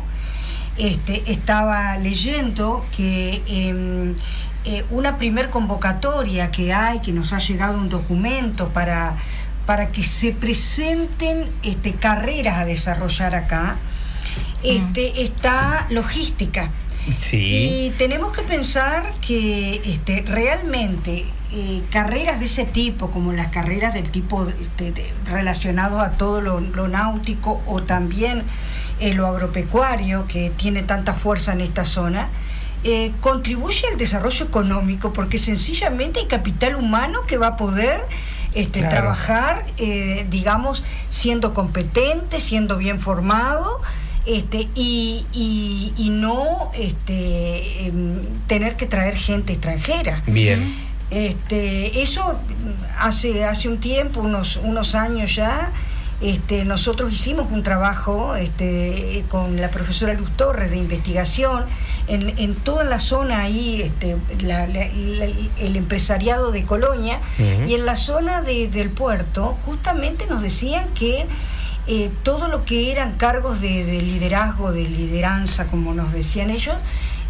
[0.78, 4.14] Este, estaba leyendo que em,
[4.64, 9.16] eh, una primer convocatoria que hay, que nos ha llegado un documento para,
[9.66, 13.76] para que se presenten este, carreras a desarrollar acá,
[14.62, 16.70] este, está logística.
[17.14, 17.86] Sí.
[17.86, 23.94] Y tenemos que pensar que este, realmente eh, carreras de ese tipo, como las carreras
[23.94, 28.44] del tipo de- de- de- relacionado a todo lo, lo náutico o también
[29.00, 32.28] eh, lo agropecuario, que tiene tanta fuerza en esta zona,
[32.84, 38.00] eh, contribuye al desarrollo económico porque sencillamente hay capital humano que va a poder
[38.54, 38.96] este, Claro.
[38.96, 43.80] trabajar, eh, digamos, siendo competente, siendo bien formado
[44.26, 50.22] este, y, y- y no este, em, tener que traer gente extranjera.
[50.26, 50.74] Bien.
[51.10, 52.38] Este, eso
[52.98, 55.72] hace, hace un tiempo, unos, unos años ya,
[56.20, 61.64] este, nosotros hicimos un trabajo este, con la profesora Luz Torres de investigación
[62.08, 65.28] en, en toda la zona ahí, este, la- la- la-
[65.58, 67.20] el empresariado de Colonia,
[67.66, 71.26] y en la zona de- del puerto, justamente nos decían que
[71.86, 76.76] eh, todo lo que eran cargos de, de liderazgo, de lideranza, como nos decían ellos,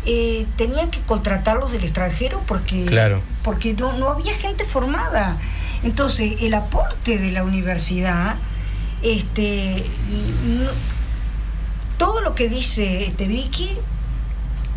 [0.06, 3.22] eh, tenían que contratarlos del extranjero porque, Claro.
[3.42, 5.38] porque no, no había gente formada.
[5.82, 8.36] Entonces, el aporte de la universidad,
[9.02, 9.86] este,
[10.46, 10.70] no-
[11.98, 13.76] todo lo que dice este Vicky,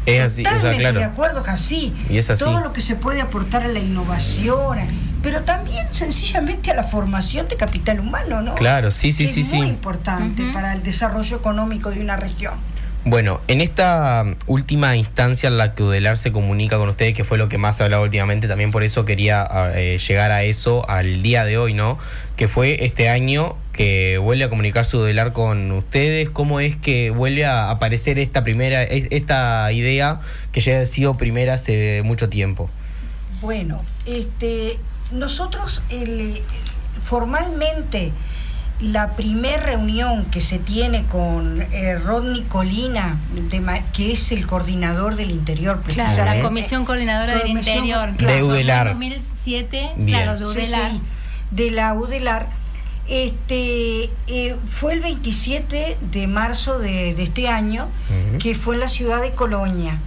[0.05, 1.93] Es así, o sea, totalmente de acuerdo, es así.
[2.09, 2.43] Y es así.
[2.43, 4.79] Todo lo que se puede aportar a la innovación,
[5.23, 8.53] pero también sencillamente a la formación de capital humano, ¿no?
[8.55, 9.69] Claro, sí, sí, Que sí, es muy sí.
[9.73, 12.53] importante para el desarrollo económico de una región.
[13.05, 17.23] Bueno, en esta mm, última instancia en la que UDELAR se comunica con ustedes, que
[17.25, 20.43] fue lo que más se ha hablado últimamente, también por eso quería eh, llegar a
[20.43, 21.97] eso al día de hoy, ¿no?
[22.37, 26.29] Que fue este año que vuelve a comunicarse UDELAR con ustedes.
[26.29, 30.19] ¿Cómo es que vuelve a aparecer esta primera, es- esta idea
[30.53, 32.69] que ya ha sido primera hace mucho tiempo?
[33.41, 34.77] Bueno, este,
[35.13, 36.41] nosotros el, eh,
[37.01, 38.11] formalmente
[38.79, 43.17] la primera reunión que se tiene con eh, Rodney Colina,
[43.49, 46.37] de ma- que es el coordinador del interior, claro, precisamente.
[46.39, 48.09] la Comisión Coordinadora del Interior.
[48.17, 48.33] claro.
[48.35, 48.87] De UDELAR.
[48.87, 50.17] En 2007, Bien.
[50.23, 50.91] claro, de Sí, UDELAR.
[50.91, 51.01] sí,
[51.51, 52.47] de la UDELAR,
[53.07, 57.89] Este eh, fue el 27 de marzo de, de este año,
[58.39, 59.97] que fue en la ciudad de Colonia.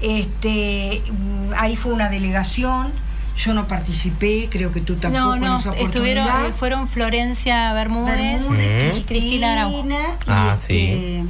[0.00, 2.92] Este, mm, ahí fue una delegación,
[3.36, 7.72] yo no participé, creo que tú tampoco No, en no, esa estuvieron, eh, fueron Florencia
[7.74, 9.84] Bermúdez, Bermúdez, y Cristina Araujo.
[10.26, 11.24] Ah, este, sí.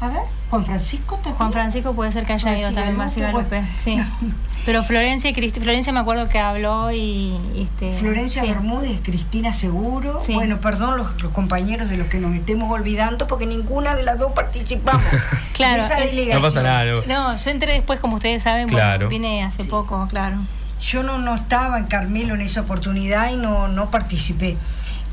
[0.00, 0.18] A ver,
[0.50, 1.34] Juan Francisco también.
[1.36, 3.68] Juan Francisco puede ser que haya Basi ido también, Galope, bueno.
[3.82, 3.98] sí.
[4.64, 8.48] Pero Florencia y Cristi- Florencia me acuerdo que habló y, y este Florencia sí.
[8.48, 10.20] Bermúdez, Cristina Seguro.
[10.24, 10.32] Sí.
[10.32, 14.18] Bueno, perdón los, los compañeros de los que nos estemos olvidando porque ninguna de las
[14.18, 15.02] dos participamos.
[15.52, 16.42] Claro, de esa es- delegación.
[16.42, 16.84] No pasa nada.
[16.84, 17.02] no.
[17.06, 19.06] No, yo entré después, como ustedes saben, Claro.
[19.06, 20.38] bueno, vine hace poco, claro.
[20.80, 24.56] Yo no, no estaba en Carmelo en esa oportunidad y no, no participé.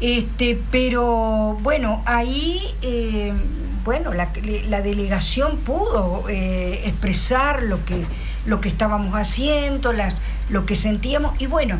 [0.01, 3.33] Este, pero bueno, ahí eh,
[3.83, 4.29] bueno, la,
[4.67, 8.03] la delegación pudo eh, expresar lo que,
[8.45, 10.15] lo que estábamos haciendo, las-
[10.49, 11.77] lo que sentíamos, y bueno,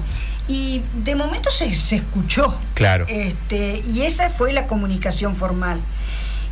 [0.48, 2.58] y de momento se, se escuchó.
[2.76, 3.06] Claro.
[3.10, 5.80] Este, y esa fue la comunicación formal.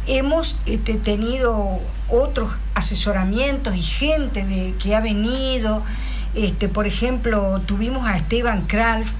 [0.07, 5.83] Hemos este, tenido otros asesoramientos y gente de, que ha venido.
[6.35, 9.11] Este, por ejemplo, tuvimos a Esteban Kralf,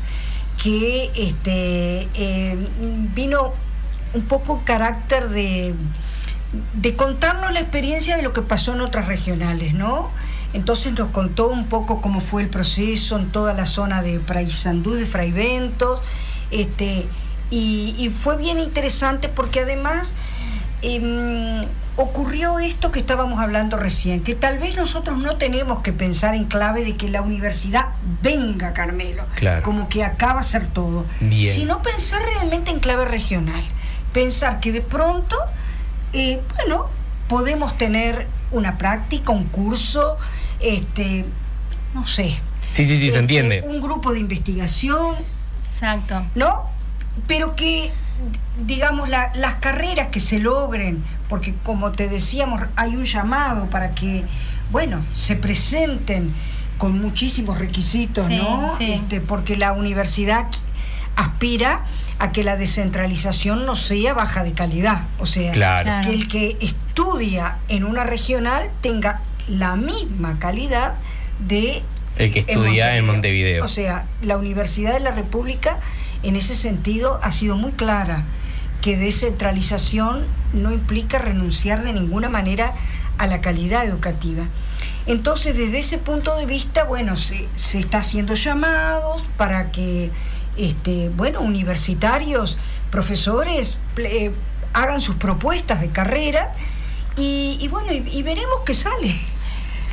[0.62, 2.58] que este, eh,
[3.16, 3.54] vino
[4.14, 5.74] un poco carácter de,
[6.74, 10.10] de contarnos la experiencia de lo que pasó en otras regionales, ¿no?
[10.54, 14.94] Entonces nos contó un poco cómo fue el proceso en toda la zona de Praisandú,
[14.94, 16.02] de Fraiventos,
[16.52, 17.06] este,
[17.52, 20.14] y, y fue bien interesante porque además
[20.82, 21.62] em,
[22.02, 26.46] ocurrió esto que estábamos hablando recién, que tal vez nosotros no tenemos que pensar en
[26.46, 27.88] clave de que la universidad
[28.22, 29.64] venga, Carmelo, Claro.
[29.64, 31.54] como que acá va a ser todo, Bien.
[31.54, 33.62] sino pensar realmente en clave regional,
[34.14, 35.36] pensar que de pronto,
[36.14, 36.88] eh, bueno,
[37.28, 40.18] podemos tener una práctica, un curso,
[40.62, 41.26] este,
[41.94, 42.40] no sé.
[42.64, 43.62] Sí, sí, sí, se este, entiende.
[43.68, 45.16] Un grupo de investigación,
[45.70, 46.26] Exacto.
[46.36, 46.70] ¿no?
[47.28, 47.92] Pero que,
[48.66, 53.92] digamos, la- las carreras que se logren, porque como te decíamos, hay un llamado para
[53.92, 54.24] que,
[54.72, 56.34] bueno, se presenten
[56.78, 58.76] con muchísimos requisitos, Sí, ¿no?
[58.78, 58.92] sí.
[58.94, 60.48] Este, porque la universidad
[61.16, 61.84] aspira
[62.20, 65.86] a que la descentralización no sea baja de calidad, o sea, Claro.
[65.86, 66.08] Claro.
[66.10, 70.96] que el que estudia en una regional tenga la misma calidad
[71.40, 71.82] de
[72.18, 73.64] El que estudia en Montevideo.
[73.64, 75.80] O sea, la Universidad de la República
[76.24, 78.26] en ese sentido ha sido muy clara
[78.82, 82.76] que descentralización no implica renunciar de ninguna manera
[83.18, 84.46] a la calidad educativa.
[85.06, 90.12] Entonces, desde ese punto de vista, bueno, se, se está haciendo llamados para que,
[90.56, 92.58] este, bueno, universitarios,
[92.92, 94.32] profesores, eh,
[94.74, 96.54] hagan sus propuestas de carrera
[97.18, 99.14] y, bueno, y veremos qué sale.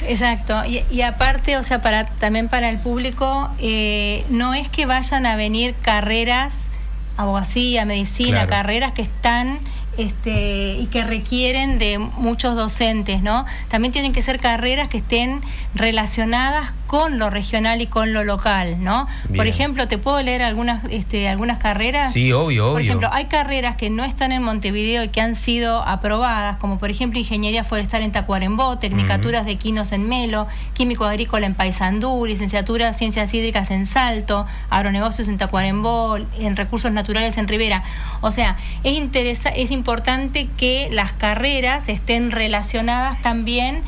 [0.08, 4.86] Exacto, y, y aparte, o sea, para también para el público, eh, no es que
[4.86, 6.68] vayan a venir carreras,
[7.16, 8.48] abogacía, medicina, Claro.
[8.50, 9.58] carreras que están
[9.96, 13.46] este, y que requieren de muchos docentes, ¿no?
[13.68, 15.40] También tienen que ser carreras que estén
[15.74, 19.08] relacionadas con lo regional y con lo local, ¿no?
[19.34, 22.12] Por ejemplo, te puedo leer algunas, este, algunas carreras.
[22.12, 22.84] Sí, obvio, Por obvio.
[22.84, 26.90] ejemplo, hay carreras que no están en Montevideo y que han sido aprobadas, como por
[26.90, 32.86] ejemplo Ingeniería Forestal en Tacuarembó, Tecnicaturas de Quinos en Melo, Químico Agrícola en Paysandú, Licenciatura
[32.86, 37.82] de Ciencias Hídricas en Salto, Agronegocios en Tacuarembó, en Recursos Naturales en Rivera.
[38.20, 39.85] O sea, es, interesa es importante
[40.56, 43.82] que las carreras estén relacionadas también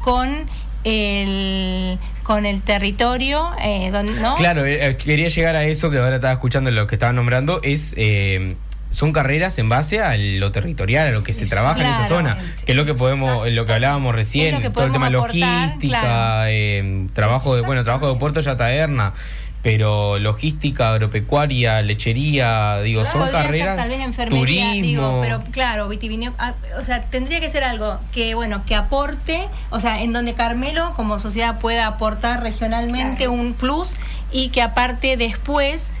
[0.00, 0.46] con
[0.84, 4.36] el con el territorio eh, donde, ¿no?
[4.36, 7.60] Claro, eh, eh, quería llegar a eso que ahora estaba escuchando lo que estaban nombrando,
[7.62, 8.54] es eh,
[8.90, 12.14] son carreras en base a lo territorial, a lo que se trabaja en esa Claro.
[12.14, 15.34] zona, que es lo que podemos, lo que hablábamos recién, que todo el tema aportar,
[15.68, 16.44] logística, claro.
[16.50, 19.14] eh, trabajo de, bueno, trabajo de puerto ya taberna,
[19.62, 25.40] pero logística, agropecuaria, lechería, digo, son Podría ser carreras, tal vez enfermería, turismo, digo, pero
[25.52, 30.02] claro, vitivineo, ah, o sea, tendría que ser algo que, bueno, que aporte, o sea,
[30.02, 33.32] en donde Carmelo como sociedad pueda aportar regionalmente Claro.
[33.32, 33.96] un plus
[34.32, 35.92] y que aparte después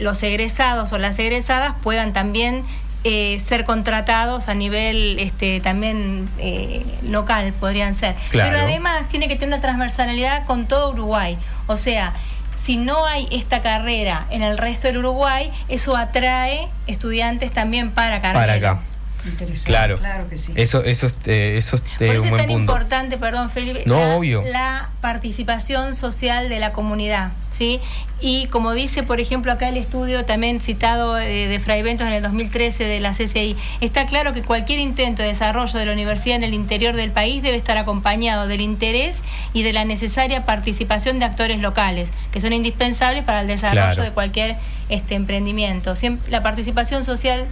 [0.00, 2.64] los egresados o las egresadas puedan también
[3.04, 8.48] eh, ser contratados a nivel este también eh, local podrían ser Claro.
[8.50, 11.36] pero además tiene que tener una transversalidad con todo Uruguay
[11.66, 12.14] o sea
[12.54, 18.20] si no hay esta carrera en el resto del Uruguay, eso atrae estudiantes también para
[18.20, 18.46] Carmelo.
[18.46, 18.82] para acá.
[19.26, 19.64] Interesados.
[19.66, 20.52] Claro, claro que sí.
[20.54, 22.72] Eso, eso, es, eh, eso es eh, Por eso un es buen tan punto.
[22.72, 24.42] importante, perdón, Felipe, No, la, obvio.
[24.42, 27.80] la participación social de la comunidad, ¿sí?
[28.20, 32.12] Y como dice, por ejemplo, acá el estudio también citado eh, de Fray Ventos en
[32.14, 36.36] el 2013 de la CCI, está claro que cualquier intento de desarrollo de la universidad
[36.36, 39.22] en el interior del país debe estar acompañado del interés
[39.52, 44.02] y de la necesaria participación de actores locales, que son indispensables para el desarrollo Claro.
[44.04, 44.56] de cualquier
[44.88, 45.92] este emprendimiento.
[45.92, 47.46] Siem- la participación social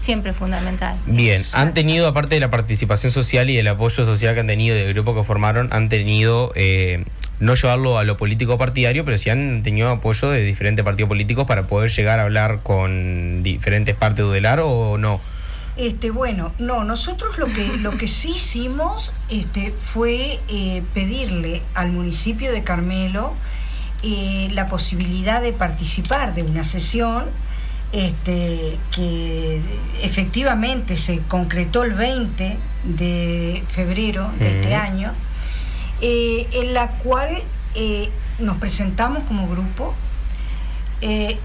[0.00, 0.96] siempre fundamental.
[1.06, 4.74] Bien, han tenido, aparte de la participación social y del apoyo social que han tenido
[4.74, 7.04] del grupo que formaron, han tenido, eh,
[7.38, 11.46] no llevarlo a lo político partidario, pero sí han tenido apoyo de diferentes partidos políticos
[11.46, 15.20] para poder llegar a hablar con diferentes partes de Udelar o no.
[15.76, 21.90] Este, bueno, no, nosotros lo que, lo que sí hicimos este, fue eh, pedirle al
[21.90, 23.32] municipio de Carmelo
[24.02, 27.26] eh, la posibilidad de participar de una sesión
[27.92, 29.60] este, que
[30.02, 35.12] efectivamente se concretó el 20 de febrero de este año,
[36.00, 37.42] eh, en la cual
[37.74, 39.94] eh, nos presentamos como grupo,
[41.00, 41.38] eh,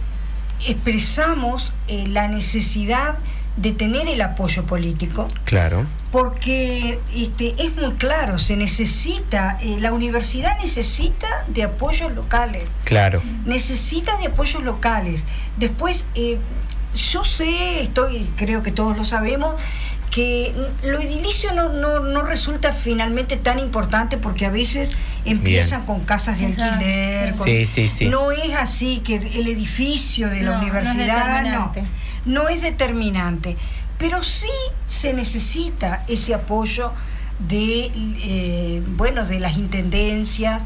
[0.65, 3.17] expresamos la necesidad
[3.57, 5.85] de tener el apoyo político, Claro.
[6.11, 13.21] porque este, es muy claro, se necesita, eh, la universidad necesita de apoyos locales, Claro.
[13.45, 15.23] necesita de apoyos locales.
[15.57, 16.37] Después, eh,
[16.95, 19.55] yo sé, estoy, creo que todos lo sabemos,
[20.15, 24.93] que lo edilicio no, no, no resulta finalmente tan importante porque a veces
[25.25, 27.33] empiezan con casas de Exacto, alquiler.
[27.33, 27.37] sí.
[27.39, 28.05] con- Sí, sí, sí.
[28.07, 31.33] No es así que el edificio de la No, no es universidad no,
[31.73, 31.83] determinante.
[32.23, 33.57] no es determinante,
[33.97, 34.47] pero sí
[34.85, 36.93] se necesita ese apoyo
[37.39, 37.91] de
[38.23, 40.63] eh, bueno de las intendencias,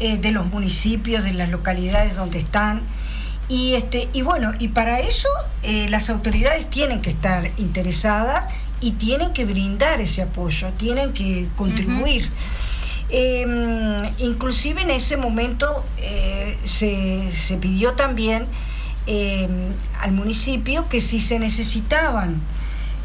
[0.00, 2.82] eh, de los municipios, de las localidades donde están.
[3.48, 5.28] Y este, y bueno, y para eso
[5.62, 8.48] eh, las autoridades tienen que estar interesadas
[8.82, 12.28] y tienen que brindar ese apoyo, tienen que contribuir.
[13.10, 18.46] Eh, inclusive en ese momento eh, se, se pidió también
[19.06, 19.48] eh,
[20.00, 22.40] al municipio que si se necesitaban,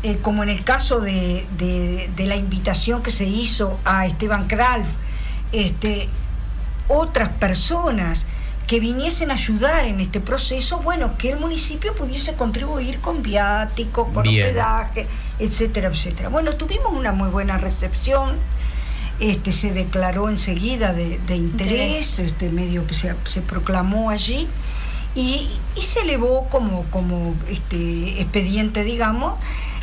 [0.04, 4.48] eh, como en el caso de, de- de la invitación que se hizo a Esteban
[4.48, 4.88] Kralf,
[5.52, 6.08] este,
[6.88, 8.26] otras personas
[8.68, 14.08] que viniesen a ayudar en este proceso, bueno, que el municipio pudiese contribuir con viáticos,
[14.14, 14.46] con Bien.
[14.46, 15.08] hospedaje,
[15.40, 16.30] etcétera, etcétera.
[16.30, 18.36] Bueno, tuvimos una muy buena recepción,
[19.20, 24.48] este, se declaró enseguida de, de interés, este, medio que se, se proclamó allí
[25.16, 29.36] y, y se elevó como, como este, expediente, digamos,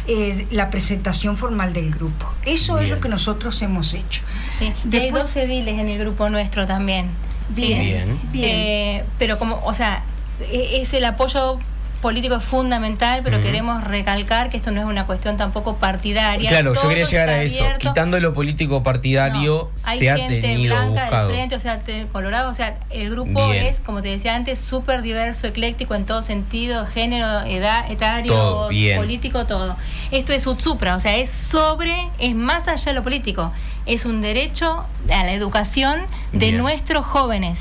[0.07, 2.27] eh, la presentación formal del grupo.
[2.45, 2.95] Eso es Bien.
[2.97, 4.23] lo que nosotros hemos hecho.
[4.59, 7.07] Sí, y hay Después- dos ediles en el grupo nuestro también.
[7.55, 7.63] ¿sí?
[7.63, 8.51] Bien, Bien.
[8.51, 10.05] Eh, pero como, o sea,
[10.41, 11.59] e- es el apoyo
[12.05, 16.51] político es fundamental, pero queremos recalcar que esto no es una cuestión tampoco partidaria.
[16.51, 17.63] Claro, yo quería llegar a eso.
[17.65, 17.89] abierto.
[17.89, 21.29] Quitando lo político partidario, No, hay se ha gente tenido blanca buscado.
[21.29, 21.81] del frente, o sea,
[22.13, 23.65] colorado, o sea, el grupo Bien.
[23.65, 28.69] es, como te decía antes, súper diverso, ecléctico en todo sentido, género, edad, etario, Todo,
[28.69, 29.75] político, todo.
[30.11, 33.51] Esto es utsupra, o sea, es sobre, es más allá de lo político,
[33.87, 36.01] es un derecho a la educación
[36.33, 36.59] de Bien.
[36.59, 37.61] nuestros jóvenes.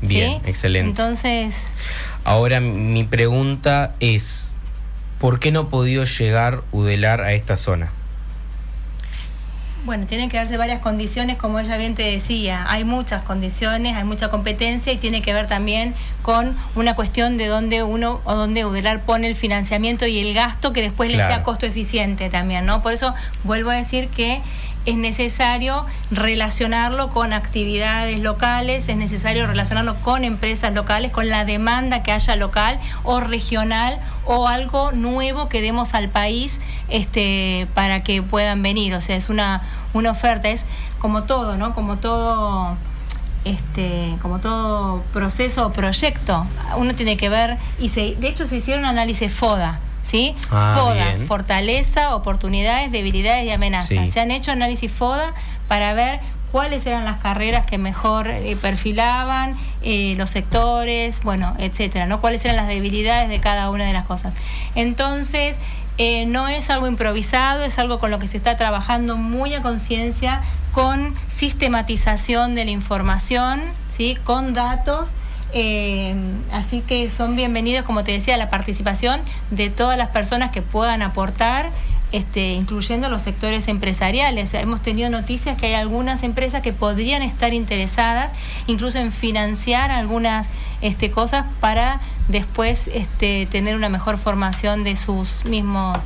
[0.00, 0.06] ¿sí?
[0.08, 0.88] Bien, excelente.
[0.88, 1.54] Entonces,
[2.24, 4.50] Ahora mi pregunta es,
[5.18, 7.92] ¿por qué no ha podido llegar Udelar a esta zona?
[9.84, 12.64] Bueno, tienen que darse varias condiciones, como ella bien te decía.
[12.70, 17.48] Hay muchas condiciones, hay mucha competencia y tiene que ver también con una cuestión de
[17.48, 21.42] dónde uno o dónde Udelar pone el financiamiento y el gasto que después le sea
[21.42, 22.82] costo eficiente también, ¿no?
[22.82, 23.12] Por eso
[23.42, 24.40] vuelvo a decir que
[24.86, 32.02] es necesario relacionarlo con actividades locales, es necesario relacionarlo con empresas locales, con la demanda
[32.02, 38.22] que haya local o regional o algo nuevo que demos al país este, para que
[38.22, 38.94] puedan venir.
[38.94, 39.62] O sea, es una,
[39.92, 40.64] una oferta, es
[40.98, 41.74] como todo, ¿no?
[41.74, 42.76] Como todo
[43.44, 48.56] este, como todo proceso o proyecto, uno tiene que ver, y se, de hecho se
[48.56, 50.34] hicieron análisis FODA, ¿sí?
[50.50, 51.26] Ah, FODA, bien.
[51.26, 53.88] fortaleza, oportunidades, debilidades y amenazas.
[53.88, 54.06] Sí.
[54.08, 55.34] Se han hecho análisis FODA
[55.66, 56.20] para ver
[56.52, 62.20] cuáles eran las carreras que mejor eh, perfilaban, eh, los sectores, bueno, etcétera, ¿no?
[62.20, 64.34] Cuáles eran las debilidades de cada una de las cosas.
[64.76, 65.56] Entonces,
[65.98, 69.62] eh, no es algo improvisado, es algo con lo que se está trabajando muy a
[69.62, 74.16] conciencia, con sistematización de la información, ¿sí?
[74.22, 75.10] con datos.
[75.54, 76.14] Eh,
[76.52, 81.00] así que son bienvenidos, como te decía, la participación de todas las personas que puedan
[81.00, 81.70] aportar,
[82.12, 84.52] este, incluyendo los sectores empresariales.
[84.54, 88.32] Hemos tenido noticias que hay algunas empresas que podrían estar interesadas,
[88.66, 90.48] incluso en financiar algunas
[90.80, 95.98] este, cosas para después este, tener una mejor formación de sus mismos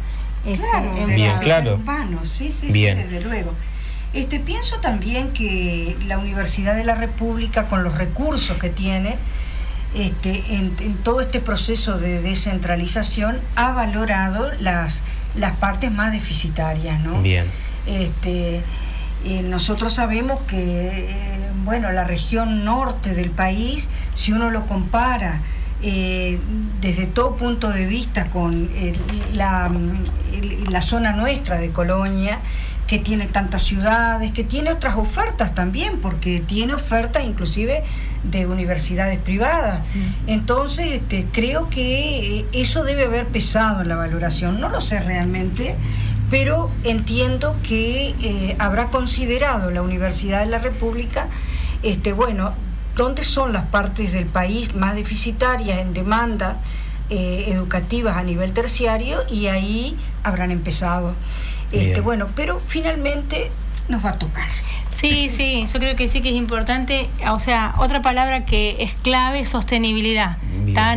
[0.47, 1.75] este, Claro, Bien, la- claro.
[1.75, 2.97] urbano, sí, sí, Bien.
[2.97, 3.53] sí, desde luego.
[4.15, 9.17] Este, pienso también que la Universidad de la República, con los recursos que tiene,
[9.95, 15.03] este, en, en todo este proceso de descentralización, ha valorado las,
[15.35, 17.21] las partes más deficitarias, ¿no?
[17.23, 17.47] Bien.
[17.87, 18.63] Este,
[19.25, 25.43] eh, nosotros sabemos que, eh, bueno, la región norte del país, si uno lo compara
[25.83, 26.39] eh,
[26.81, 28.69] desde todo punto de vista con
[29.35, 29.71] la,
[30.71, 32.41] la zona nuestra de Colonia,
[32.89, 37.85] que tiene tantas ciudades, que tiene otras ofertas también, porque tiene ofertas inclusive
[38.25, 39.83] de universidades privadas.
[40.27, 44.59] Entonces, este, creo que eh, eso debe haber pesado en la valoración.
[44.59, 45.77] No lo sé realmente,
[46.31, 51.27] pero entiendo que eh, habrá considerado la Universidad de la República,
[51.83, 52.55] este, bueno,
[52.97, 56.57] dónde son las partes del país más deficitarias en demandas
[57.11, 61.15] eh, educativas a nivel terciario y ahí habrán empezado.
[61.73, 62.05] Este, Bien.
[62.05, 63.51] bueno, pero finalmente
[63.89, 64.47] nos va a tocar.
[64.91, 68.95] Sí, sí, yo creo que sí que es importante, o sea, otra palabra que es
[68.95, 70.37] clave es sostenibilidad.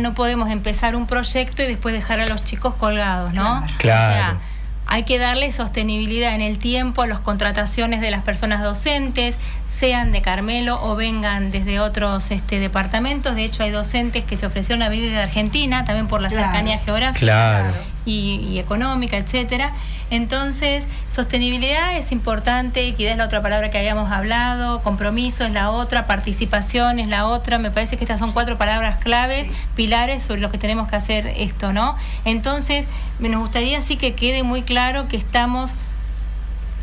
[0.00, 3.64] No podemos empezar un proyecto y después dejar a los chicos colgados, ¿no?
[3.78, 3.78] Claro.
[3.78, 4.12] Claro.
[4.12, 4.38] O sea,
[4.86, 10.12] hay que darle sostenibilidad en el tiempo a las contrataciones de las personas docentes, sean
[10.12, 13.34] de Carmelo o vengan desde otros este, departamentos.
[13.36, 16.44] De hecho, hay docentes que se ofrecieron a venir de Argentina, también por la Claro.
[16.44, 17.72] cercanía geográfica Claro.
[18.04, 19.72] Y, y económica, etcétera.
[20.10, 25.70] Entonces, sostenibilidad es importante, equidad es la otra palabra que habíamos hablado, compromiso es la
[25.70, 27.58] otra, participación es la otra.
[27.58, 31.28] Me parece que estas son cuatro palabras claves, pilares sobre los que tenemos que hacer
[31.28, 31.96] esto, ¿no?
[32.26, 32.84] Entonces,
[33.20, 35.74] me nos gustaría sí que quede muy claro que estamos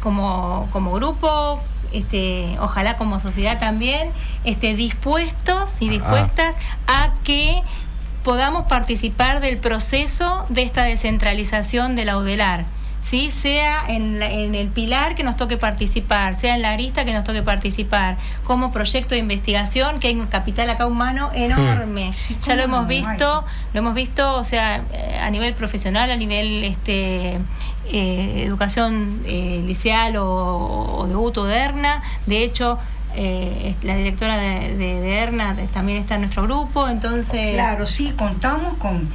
[0.02, 1.62] como, como grupo,
[1.92, 4.10] este, ojalá como sociedad también,
[4.44, 6.56] este, dispuestos y dispuestas
[6.88, 7.62] a que
[8.24, 12.66] podamos participar del proceso de esta descentralización de la UDELAR.
[13.02, 13.32] ¿sí?
[13.32, 17.14] sea en, la- en el pilar que nos toque participar, sea en la arista que
[17.14, 22.12] nos toque participar, como proyecto de investigación, que hay un capital acá humano enorme.
[22.12, 26.18] Sí, ya lo hemos visto, lo hemos visto, o sea, eh, a nivel profesional, a
[26.18, 27.38] nivel este
[27.92, 30.26] eh, educación eh, liceal o,
[31.00, 32.04] o de UTO de ERNA.
[32.28, 32.78] De hecho,
[33.16, 37.54] eh, la directora de, de- de ERNA también está en nuestro grupo, entonces...
[37.54, 39.10] Claro, sí, contamos con,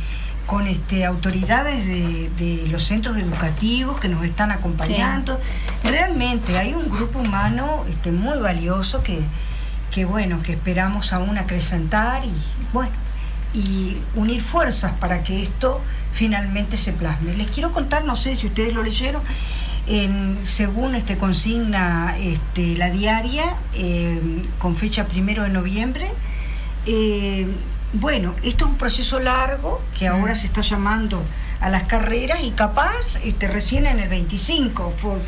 [0.47, 5.41] con este, autoridades de, de los centros educativos que nos están acompañando.
[5.83, 9.21] Realmente hay un grupo humano este, muy valioso que,
[9.91, 12.33] que, bueno, que esperamos aún acrecentar y,
[12.73, 12.93] bueno,
[13.55, 15.81] y unir fuerzas para que esto
[16.13, 17.35] finalmente se plasme.
[17.35, 19.23] Les quiero contar, no sé si ustedes lo leyeron,
[19.87, 24.21] en, según este consigna este, la diaria, eh,
[24.59, 26.11] con fecha primero de noviembre,
[26.87, 27.47] eh,
[27.93, 31.25] bueno, esto es un proceso largo que ahora se está llamando
[31.61, 35.19] a las carreras y capaz este, recién en el 25 fue-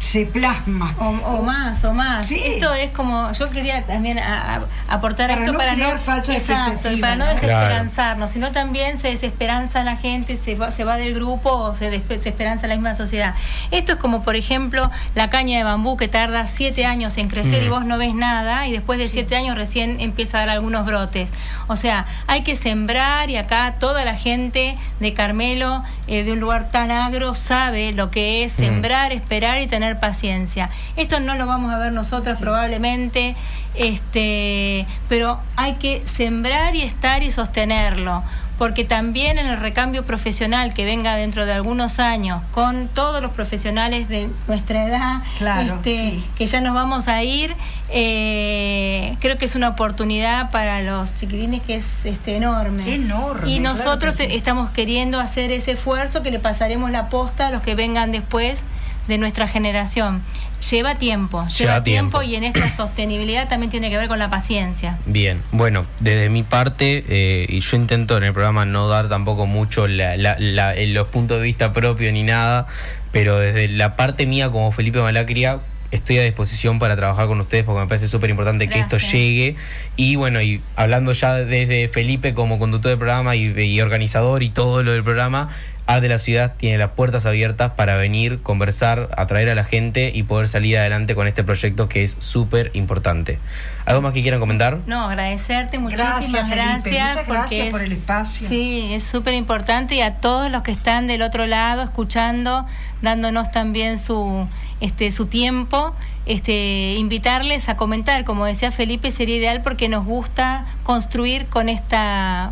[0.00, 0.94] se plasma.
[0.98, 2.26] O, o más, o más.
[2.26, 2.40] Sí.
[2.44, 4.60] Esto es como, yo quería también a- a-
[4.94, 7.30] aportar Para esto no para no, exacto, y para no ¿no?
[7.32, 11.90] desesperanzarnos, sino también se desesperanza la gente, se va, se va del grupo o se
[11.90, 13.34] desesperanza la misma sociedad.
[13.70, 17.62] Esto es como, por ejemplo, la caña de bambú que tarda siete años en crecer
[17.62, 17.70] y Mm.
[17.70, 21.28] vos no ves nada y después de siete años recién empieza a dar algunos brotes.
[21.66, 26.40] O sea, hay que sembrar y acá toda la gente de Carmelo, eh, de un
[26.40, 28.62] lugar tan agro, sabe lo que es Mm.
[28.62, 30.70] sembrar, esperar y tener paciencia.
[30.96, 33.34] Esto no lo vamos a ver nosotros probablemente,
[33.74, 38.22] este, pero hay que sembrar y estar y sostenerlo.
[38.58, 43.30] Porque también en el recambio profesional que venga dentro de algunos años, con todos los
[43.30, 46.24] profesionales de nuestra edad, Claro, este, sí.
[46.36, 47.54] que ya nos vamos a ir,
[47.88, 52.94] eh, creo que es una oportunidad para los chiquilines que es este, enorme.
[52.96, 54.34] Enorme, Y claro nosotros que sí.
[54.36, 58.64] estamos queriendo hacer ese esfuerzo que le pasaremos la posta a los que vengan después
[59.08, 60.22] de nuestra generación.
[60.70, 62.18] Lleva tiempo, lleva, Lleva tiempo.
[62.18, 62.22] tiempo.
[62.22, 64.98] y en esta sostenibilidad también tiene que ver con la paciencia.
[65.06, 69.46] Bien, bueno, desde mi parte, eh, y yo intento en el programa no dar tampoco
[69.46, 72.66] mucho la- la- la- en los puntos de vista propios ni nada,
[73.12, 77.64] pero desde la parte mía como Felipe Malacria estoy a disposición para trabajar con ustedes
[77.64, 79.56] porque me parece súper importante que esto llegue.
[79.96, 84.50] Y bueno, y hablando ya desde Felipe como conductor del programa y, y organizador y
[84.50, 85.48] todo lo del programa,
[85.88, 90.12] Art de la Ciudad tiene las puertas abiertas para venir, conversar, atraer a la gente
[90.14, 93.38] y poder salir adelante con este proyecto que es súper importante.
[93.86, 94.80] ¿Algo más que quieran comentar?
[94.86, 96.82] No, agradecerte, muchísimas Gracias, gracias.
[96.82, 97.00] Felipe.
[97.02, 98.48] Muchas porque gracias es- por el espacio.
[98.50, 102.66] Sí, es súper importante y a todos los que están del otro lado escuchando,
[103.00, 104.46] dándonos también su,
[104.80, 105.94] este, su tiempo,
[106.26, 112.50] este, invitarles a comentar, como decía Felipe, sería ideal porque nos gusta construir con esta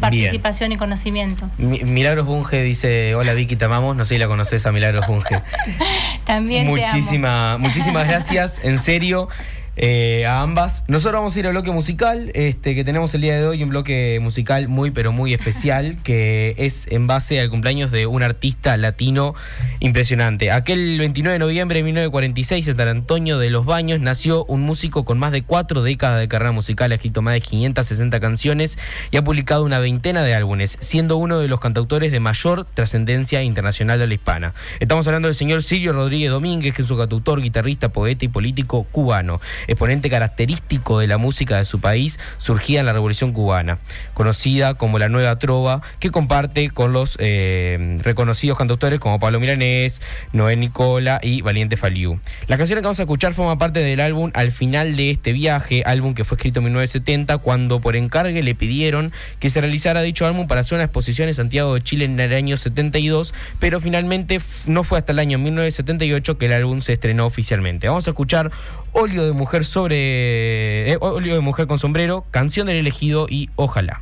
[0.00, 1.48] participación y conocimiento.
[1.58, 3.96] Mi- Milagros Bunge dice, hola Vicky, te amamos.
[3.96, 5.40] No sé si la conoces a Milagros Bunge.
[6.24, 6.92] También te amo.
[6.94, 9.28] Muchísima, muchísimas gracias, en serio.
[9.76, 10.84] Eh, a ambas.
[10.88, 13.68] Nosotros vamos a ir al bloque musical, este, que tenemos el día de hoy, un
[13.68, 18.76] bloque musical muy, pero muy especial, que es en base al cumpleaños de un artista
[18.76, 19.34] latino
[19.80, 20.50] impresionante.
[20.50, 25.04] Aquel 29 de noviembre de 1946, en San Antonio de los Baños, nació un músico
[25.04, 28.78] con más de cuatro décadas de carrera musical, ha escrito más de 560 canciones
[29.10, 33.42] y ha publicado una veintena de álbumes, siendo uno de los cantautores de mayor trascendencia
[33.42, 34.54] internacional de la hispana.
[34.80, 38.84] Estamos hablando del señor Silvio Rodríguez Domínguez, que es un cantautor, guitarrista, poeta y político
[38.90, 43.78] cubano, exponente característico de la música de su país, surgida en la Revolución Cubana,
[44.14, 50.00] conocida como la Nueva Trova, que comparte con los eh, reconocidos cantautores como Pablo Milanés,
[50.32, 52.18] Noé Nicola y Valiente Faliu.
[52.46, 55.82] La canción que vamos a escuchar forma parte del álbum Al final de este viaje,
[55.86, 60.26] álbum que fue escrito en 1970, cuando por encargue le pidieron que se realizara dicho
[60.26, 64.40] álbum para hacer una exposición en Santiago de Chile en el año 72, pero finalmente
[64.66, 67.88] no fue hasta el año 1978 que el álbum se estrenó oficialmente.
[67.88, 68.50] Vamos a escuchar
[68.98, 70.90] Óleo de Mujer sobre.
[70.90, 70.98] eh,
[71.34, 74.00] de Mujer con sombrero, Canción del elegido y Ojalá.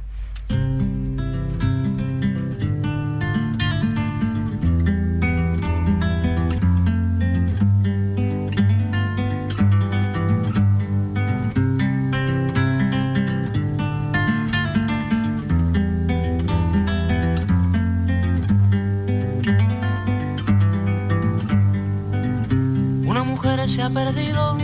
[23.04, 24.63] Una mujer se ha perdido.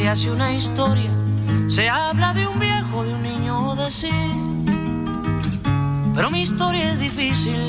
[0.00, 1.10] se hace una historia,
[1.68, 4.08] se habla de un viejo, de un niño de sí.
[6.14, 7.60] Pero mi historia es difícil,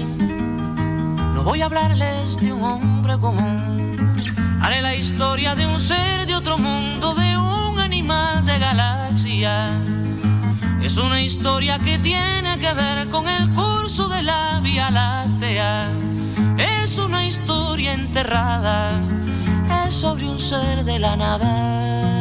[1.36, 4.16] no voy a hablarles de un hombre común.
[4.62, 9.74] Haré la historia de un ser de otro mundo, de un animal de galaxia.
[10.82, 15.90] Es una historia que tiene que ver con el curso de la Vía Láctea.
[16.82, 19.02] Es una historia enterrada,
[19.86, 22.21] es sobre un ser de la nada.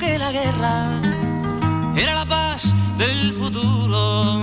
[0.00, 0.98] que la guerra
[1.94, 4.42] era la paz del futuro.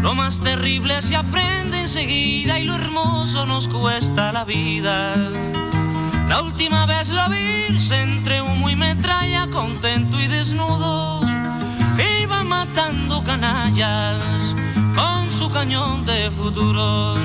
[0.00, 5.16] Lo más terrible se aprende enseguida y lo hermoso nos cuesta la vida.
[6.28, 11.20] La última vez la vi entre humo y metralla, contento y desnudo,
[12.22, 14.54] iba matando canallas
[14.94, 17.16] con su cañón de futuro.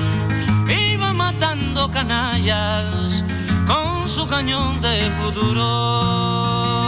[0.68, 3.24] Iba matando canallas
[3.66, 6.87] con su cañón de futuro.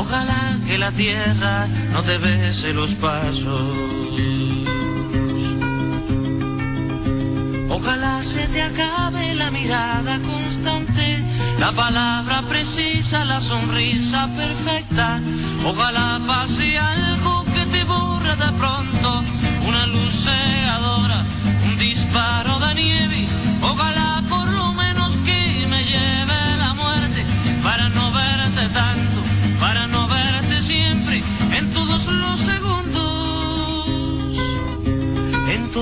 [0.00, 3.76] Ojalá que la tierra no te bese los pasos.
[7.68, 11.22] Ojalá se te acabe la mirada constante,
[11.58, 15.20] la palabra precisa, la sonrisa perfecta.
[15.66, 19.22] Ojalá pase algo que te borre de pronto,
[19.68, 21.26] una luz cegadora,
[21.66, 23.28] un disparo de nieve.
[23.60, 24.19] Ojalá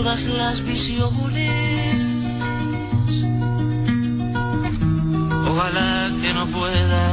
[0.03, 1.51] todas las visiones.
[5.51, 7.05] Ojalá que no pueda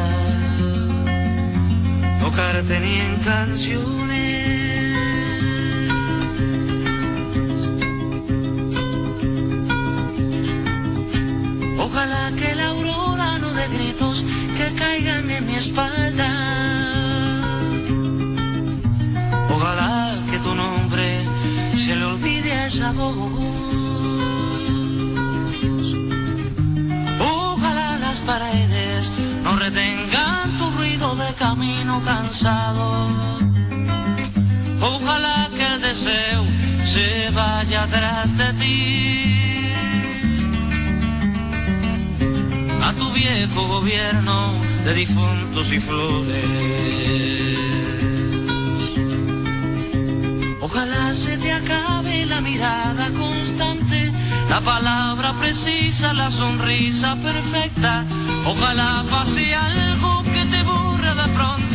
[2.22, 4.26] tocarte ni en canciones.
[11.86, 14.24] Ojalá que la aurora no dé gritos
[14.58, 16.55] que caigan en mi espalda.
[31.86, 33.10] Camino cansado.
[34.82, 36.44] Ojalá que el deseo
[36.84, 39.32] se vaya atrás de ti.
[42.82, 46.46] a tu viejo gobierno de difuntos y flores.
[50.62, 54.12] Ojalá se te acabe la mirada constante,
[54.50, 58.06] la palabra precisa, la sonrisa perfecta.
[58.46, 61.75] Ojalá pase algo que te borre de pronto,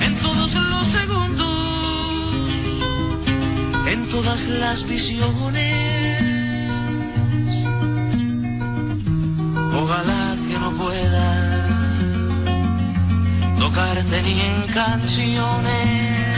[0.00, 1.56] en todos los segundos
[3.86, 6.22] en todas las visiones.
[9.74, 11.28] Ojalá que no pueda
[13.58, 16.35] tocarte ni en canciones.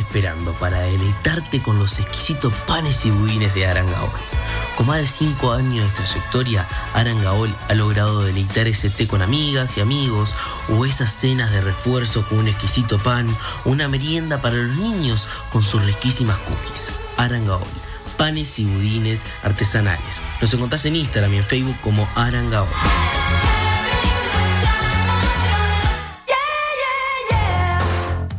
[0.00, 4.10] Esperando para deleitarte con los exquisitos panes y budines de Arangaol?
[4.76, 9.76] Con más de 5 años de trayectoria, Arangaol ha logrado deleitar ese té con amigas
[9.76, 10.34] y amigos,
[10.68, 13.28] o esas cenas de refuerzo con un exquisito pan,
[13.64, 16.90] o una merienda para los niños con sus riquísimas cookies.
[17.16, 17.62] Arangaol,
[18.16, 20.22] panes y budines artesanales.
[20.40, 22.68] Nos encontrás en Instagram y en Facebook como Arangaol.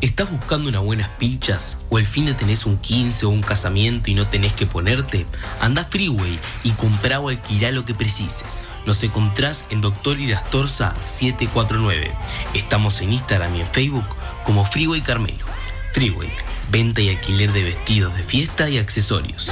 [0.05, 1.79] ¿Estás buscando unas buenas pilchas?
[1.89, 5.25] ¿O el fin de tenés un 15 o un casamiento y no tenés que ponerte?
[5.59, 8.61] Anda Freeway y comprá o alquilá lo que precises.
[8.85, 12.13] Nos encontrás en Doctor Irastorza 749.
[12.53, 14.05] Estamos en Instagram y en Facebook
[14.43, 15.43] como Freeway Carmelo.
[15.91, 16.29] Freeway,
[16.69, 19.51] venta y alquiler de vestidos de fiesta y accesorios.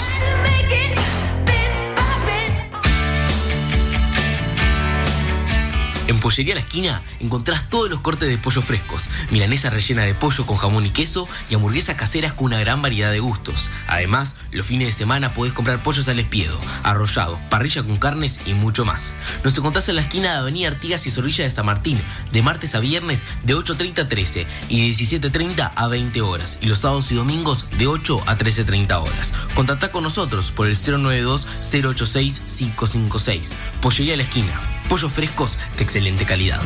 [6.08, 10.45] En Pollería La Esquina encontrás todos los cortes de pollo frescos, milanesa rellena de pollo
[10.45, 13.70] con jamón y queso y hamburguesas caseras con una gran variedad de gustos.
[13.88, 18.54] Además, los fines de semana podés comprar pollos al espiedo, arrollado, parrilla con carnes y
[18.54, 19.16] mucho más.
[19.45, 21.97] Nos encontrás en la esquina de Avenida Artigas y Zorrilla de San Martín,
[22.34, 26.66] de martes a viernes de 8.30 a 13 y de 17.30 a 20 horas, y
[26.66, 29.34] los sábados y domingos de 8 a 13.30 horas.
[29.56, 33.54] Contactá con nosotros por el 092-086-556.
[33.82, 34.73] Pollería La Esquina.
[34.94, 36.62] Pollos frescos de excelente calidad.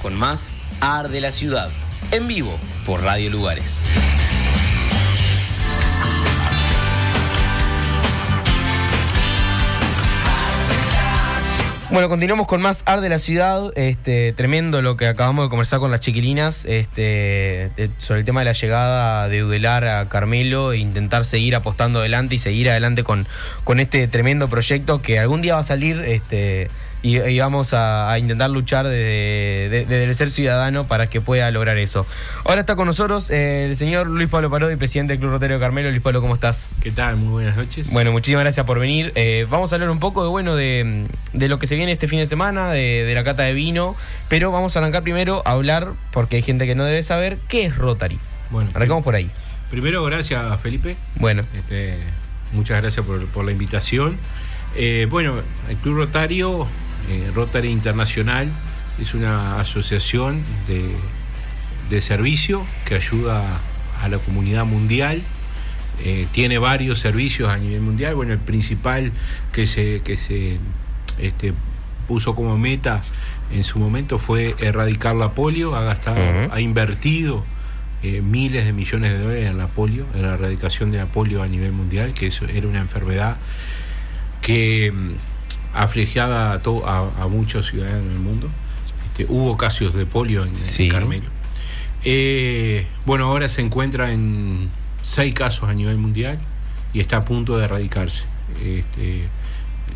[0.00, 1.68] Con más Ar de la Ciudad,
[2.12, 3.84] en vivo por Radio Lugares.
[11.90, 13.70] Bueno, continuamos con más Ar de la Ciudad.
[13.76, 18.46] Este, tremendo lo que acabamos de conversar con las chiquilinas este, sobre el tema de
[18.46, 23.26] la llegada de Udelar a Carmelo e intentar seguir apostando adelante y seguir adelante con,
[23.64, 26.70] con este tremendo proyecto que algún día va a salir este,
[27.02, 31.78] y, y vamos a, a intentar luchar desde, de- ser ciudadano para que pueda lograr
[31.78, 32.06] eso.
[32.44, 35.60] Ahora está con nosotros eh, el señor Luis Pablo Parodi, presidente del Club Rotario de
[35.60, 35.90] Carmelo.
[35.90, 36.68] Luis Pablo, ¿cómo estás?
[36.82, 37.16] ¿Qué tal?
[37.16, 37.92] Muy buenas noches.
[37.92, 39.10] Bueno, muchísimas gracias por venir.
[39.14, 42.08] Eh, vamos a hablar un poco de bueno de, de lo que se viene este
[42.08, 43.96] fin de semana, de, la cata de vino,
[44.28, 47.64] pero vamos a arrancar primero a hablar, porque hay gente que no debe saber, ¿qué
[47.64, 48.18] es Rotary?
[48.50, 49.30] Bueno, Arrancamos por ahí.
[49.70, 50.96] Primero, gracias Felipe.
[51.16, 51.98] Bueno, Este,
[52.52, 54.18] muchas gracias por, por la invitación.
[54.76, 55.34] Eh, bueno,
[55.68, 56.66] el Club Rotario,
[57.08, 58.48] eh, Rotary Internacional,
[59.00, 60.94] es una asociación de,
[61.90, 63.44] de servicio que ayuda
[64.02, 65.22] a la comunidad mundial.
[66.04, 68.14] Eh, tiene varios servicios a nivel mundial.
[68.14, 69.12] Bueno, el principal
[69.52, 70.58] que se, que se
[71.18, 71.54] este,
[72.08, 73.02] puso como meta
[73.52, 75.76] en su momento fue erradicar la polio.
[75.76, 76.18] Ha gastado,
[76.50, 77.44] ha invertido
[78.02, 81.42] eh, miles de millones de dólares en la polio, en la erradicación de la polio
[81.42, 83.36] a nivel mundial, que eso era una enfermedad
[84.40, 84.92] que
[85.74, 88.48] afligía a, to- a, a muchos ciudadanos del mundo.
[89.06, 90.54] Este, hubo casos de polio en.
[90.88, 91.26] Carmelo.
[92.04, 94.70] Eh, bueno, ahora se encuentra en
[95.02, 96.38] seis casos a nivel mundial
[96.92, 98.24] y está a punto de erradicarse.
[98.62, 99.28] Este,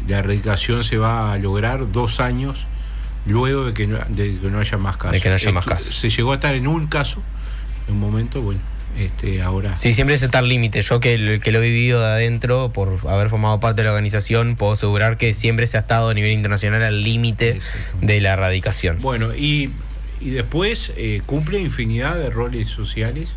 [0.09, 2.67] la erradicación se va a lograr dos años
[3.27, 5.13] luego de que no, de que no haya más casos.
[5.13, 5.97] De que no haya más casos.
[5.97, 7.23] Se llegó a estar en un caso,
[7.89, 8.61] en un momento, bueno,
[8.99, 9.75] este, ahora...
[9.77, 10.81] sí, siempre es estar límite.
[10.83, 13.91] Yo que, lo- que lo he vivido de adentro, por haber formado parte de la
[13.93, 17.59] organización, puedo asegurar que siempre se ha estado a nivel internacional al límite
[18.01, 18.99] de la erradicación.
[19.01, 19.71] Bueno, y,
[20.21, 23.37] y después eh, cumple infinidad de roles sociales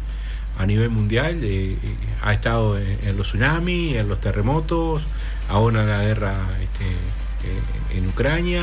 [0.57, 1.39] a nivel mundial.
[1.43, 1.77] eh, eh,
[2.21, 5.03] ha estado en, en los tsunamis, en los terremotos,
[5.49, 8.61] ahora en la guerra este, eh, en Ucrania,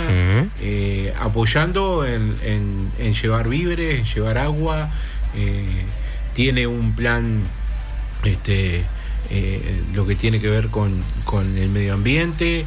[0.61, 4.91] eh, apoyando en, en- en llevar víveres, en llevar agua.
[5.35, 5.67] eh,
[6.37, 7.41] tiene un plan
[8.23, 8.85] este,
[9.31, 10.93] eh, lo que tiene que ver con,
[11.25, 12.67] con el medio ambiente.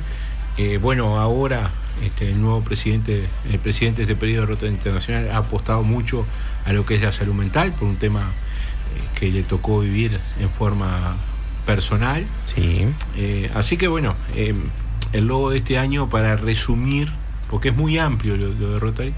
[0.58, 1.70] Eh, bueno, ahora
[2.04, 6.26] este, el nuevo presidente, el presidente de este periodo de Rota Internacional ha apostado mucho
[6.66, 10.20] a lo que es la salud mental por un tema eh, que le tocó vivir
[10.40, 11.18] en forma
[11.68, 12.26] personal.
[12.46, 12.88] Sí.
[13.54, 14.16] Así que bueno,
[15.14, 17.12] el logo de este año, para resumir,
[17.52, 19.14] porque es muy amplio lo, lo de Rotary,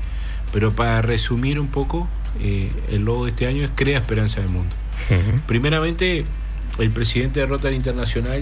[0.51, 2.09] pero para resumir un poco,
[2.39, 4.73] eh, el logo de este año es Crea Esperanza del Mundo.
[5.47, 6.25] Primeramente,
[6.79, 8.41] el presidente de Rotary Internacional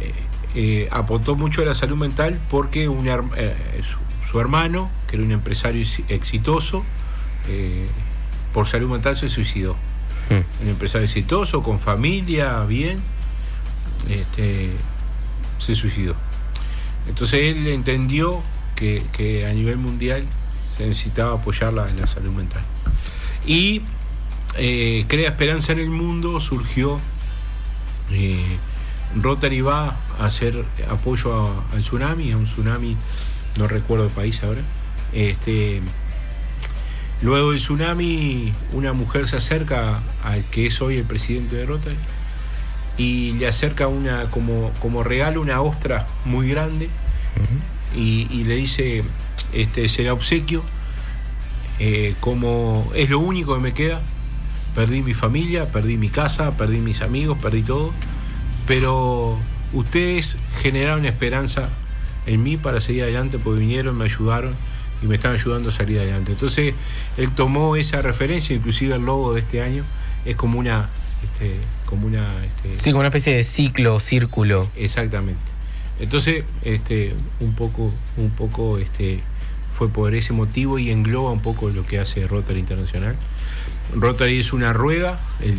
[0.00, 0.12] eh,
[0.54, 3.98] eh, aportó mucho a la salud mental porque un eh, su,
[4.30, 6.84] su hermano, que era un empresario ex- exitoso,
[7.48, 7.86] eh,
[8.54, 9.76] por salud mental se suicidó.
[10.62, 12.98] Un empresario exitoso, con familia, bien,
[14.08, 14.70] este,
[15.58, 16.14] se suicidó.
[17.08, 18.42] Entonces él entendió
[18.76, 20.24] que, que a nivel mundial
[20.68, 22.62] se necesitaba apoyar la, la salud mental.
[23.48, 23.80] Y
[24.56, 27.00] eh, Crea Esperanza en el Mundo surgió.
[28.12, 28.56] eh,
[29.16, 32.94] Rotary va a hacer apoyo a- al tsunami, a un tsunami,
[33.58, 34.60] no recuerdo el país ahora.
[35.14, 35.80] Este,
[37.22, 41.96] luego del tsunami, una mujer se acerca al que es hoy el presidente de Rotary
[42.98, 46.90] y le acerca una como, como regalo una ostra muy grande
[47.96, 49.04] y, y le dice
[49.52, 50.62] este se la obsequio
[51.78, 54.00] eh, como es lo único que me queda
[54.74, 57.92] perdí mi familia perdí mi casa perdí mis amigos perdí todo
[58.66, 59.38] pero
[59.72, 61.68] ustedes generaron esperanza
[62.26, 64.54] en mí para seguir adelante porque vinieron me ayudaron
[65.02, 66.74] y me están ayudando a salir adelante entonces
[67.16, 69.84] él tomó esa referencia inclusive el logo de este año
[70.24, 70.88] es como una
[71.22, 74.70] este, como una este, Sí, como una especie de ciclo, círculo.
[74.76, 75.40] Exactamente.
[76.00, 79.20] Entonces, este, un poco, un poco, este,
[79.78, 83.14] fue por ese motivo y engloba un poco lo que hace Rotary Internacional.
[83.94, 85.54] Rotary es una rueda, el, el-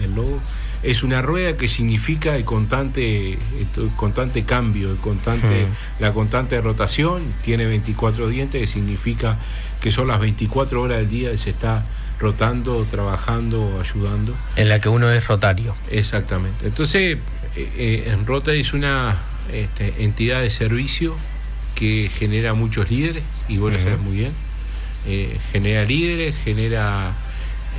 [0.00, 0.40] el- el logo,
[0.82, 5.66] es una rueda que significa el constante, el constante cambio, el constante,
[6.00, 9.36] la constante rotación, tiene 24 dientes, que significa
[9.80, 11.84] que son las 24 horas del día que se está
[12.18, 14.34] rotando, trabajando, ayudando.
[14.56, 15.74] En la que uno es rotario.
[15.90, 16.66] Exactamente.
[16.66, 17.18] Entonces,
[17.56, 19.18] eh, eh, en Rotary es una
[19.52, 21.14] este, entidad de servicio
[21.82, 24.32] que genera muchos líderes, y vos lo sabes muy bien.
[25.04, 27.10] Eh, genera líderes, genera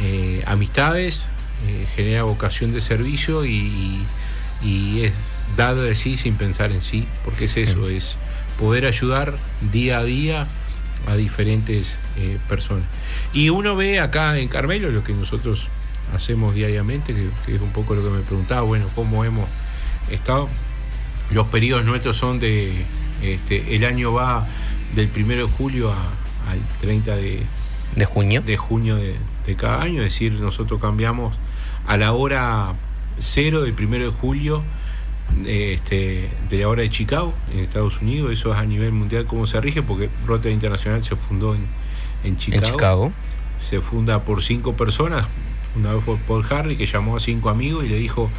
[0.02, 1.30] eh, amistades,
[1.66, 4.04] eh, genera vocación de servicio y,
[4.62, 5.14] y es
[5.56, 8.18] dar de sí sin pensar en sí, porque es eso, es
[8.60, 9.38] poder ayudar
[9.72, 10.48] día a día
[11.08, 12.02] a diferentes
[12.50, 12.84] personas.
[13.32, 15.70] Y uno ve acá en Carmelo lo que nosotros
[16.14, 19.48] hacemos diariamente, que, que es un poco lo que me preguntaba, bueno, cómo hemos
[20.12, 20.50] estado.
[21.32, 22.86] Los periodos nuestros son de
[23.24, 24.48] Este, el año va
[24.96, 27.42] del 1 de julio a- al 30 de,
[27.96, 28.42] de junio.
[28.42, 29.16] de junio de,
[29.46, 31.36] de cada año, es decir, nosotros cambiamos
[31.88, 32.74] a la hora
[33.20, 34.64] cero del 1 de julio
[35.46, 39.46] este, de la hora de Chicago, en Estados Unidos, eso es a nivel mundial cómo
[39.48, 41.66] se rige, porque Rotary Internacional se fundó en,
[42.24, 42.66] en Chicago.
[42.66, 43.12] En Chicago.
[43.58, 45.26] Se funda por cinco personas,
[45.74, 48.30] fundado por Paul Harry, que llamó a cinco amigos y le dijo,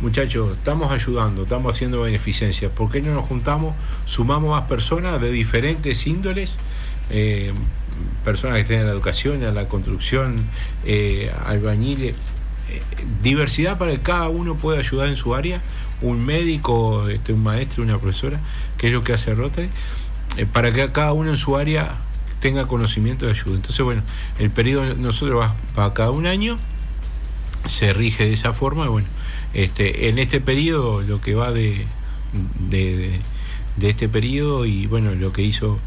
[0.00, 3.74] muchachos, estamos ayudando, estamos haciendo beneficencia, ¿por qué no nos juntamos,
[4.04, 6.58] sumamos más personas de diferentes índoles?
[7.10, 7.52] eh,
[8.24, 10.46] personas que estén en la educación, en la construcción,
[10.84, 12.14] eh, albañiles,
[12.70, 12.82] eh,
[13.22, 15.62] diversidad para que cada uno pueda ayudar en su área,
[16.02, 18.40] un médico, este, un maestro, una profesora,
[18.76, 19.70] que es lo que hace Rotary,
[20.36, 21.98] eh, para que cada uno en su área
[22.40, 23.54] tenga conocimiento de ayuda.
[23.54, 24.02] Entonces, bueno,
[24.38, 26.58] el periodo nosotros va para cada un año,
[27.66, 29.08] se rige de esa forma, y bueno,
[29.64, 31.86] este, en este periodo, lo que va de,
[32.70, 33.20] de, de-
[33.76, 35.78] de este periodo y bueno, lo que hizo,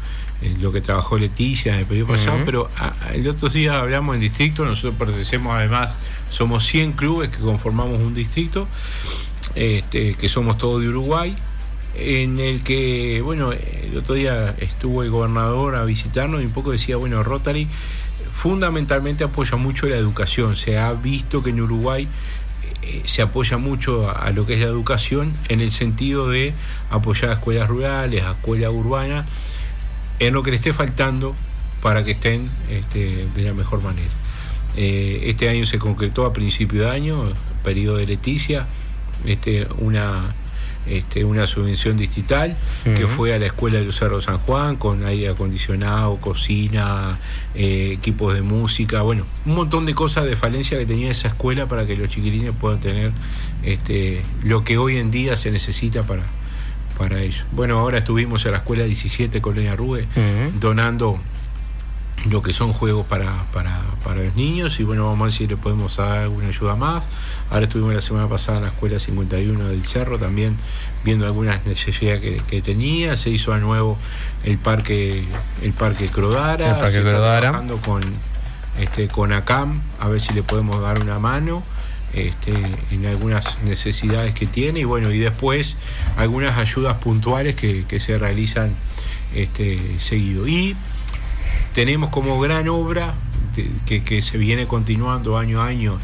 [0.42, 3.80] eh, lo que trabajó Leticia en el periodo pasado, pero a- a- el otro día
[3.80, 5.94] hablamos en distrito, nosotros pertenecemos además,
[6.30, 8.68] somos 100 clubes que conformamos un distrito,
[9.56, 11.34] este, que somos todos de Uruguay,
[11.96, 16.70] en el que, bueno, el otro día estuvo el gobernador a visitarnos y un poco
[16.70, 17.66] decía, bueno, Rotary
[18.32, 22.06] fundamentalmente apoya mucho la educación, se ha visto que en Uruguay
[22.82, 26.54] eh, se apoya mucho a, lo que es la educación en el sentido de
[26.90, 29.26] apoyar a escuelas rurales, a escuelas urbanas,
[30.18, 31.34] en lo que le esté faltando
[31.82, 34.10] para que estén este, de la mejor manera.
[34.76, 38.66] Eh, este año se concretó a principio de año, periodo de Leticia,
[39.26, 40.34] este, una,
[40.86, 43.12] este, una subvención distrital que Ujú.
[43.14, 47.18] fue a la escuela de Cerro San Juan con aire acondicionado, cocina,
[47.54, 51.66] eh, equipos de música, bueno, un montón de cosas de falencia que tenía esa escuela
[51.66, 53.12] para que los chiquilines puedan tener
[53.62, 56.22] este, lo que hoy en día se necesita para,
[56.98, 57.44] para ellos.
[57.52, 60.06] Bueno, ahora estuvimos en la escuela 17 Colonia Rube
[60.60, 61.18] donando
[62.28, 65.46] lo que son juegos para, para, para los niños y bueno, vamos a ver si
[65.46, 67.02] le podemos dar alguna ayuda más.
[67.48, 70.56] Ahora estuvimos la semana pasada en la escuela 51 del Cerro también
[71.02, 73.16] viendo algunas necesidades que, que tenía.
[73.16, 73.96] Se hizo a nuevo
[74.44, 75.24] el parque
[75.62, 76.70] el parque Crodara.
[76.70, 78.02] El parque se está trabajando con,
[78.78, 81.62] este, con ACAM a ver si le podemos dar una mano.
[82.12, 82.52] Este,
[82.90, 85.76] en algunas necesidades que tiene y bueno y después
[86.16, 88.74] algunas ayudas puntuales que, que se realizan
[89.32, 90.74] este, seguido y
[91.74, 93.14] tenemos como gran obra
[93.86, 95.98] que, que se viene continuando año a año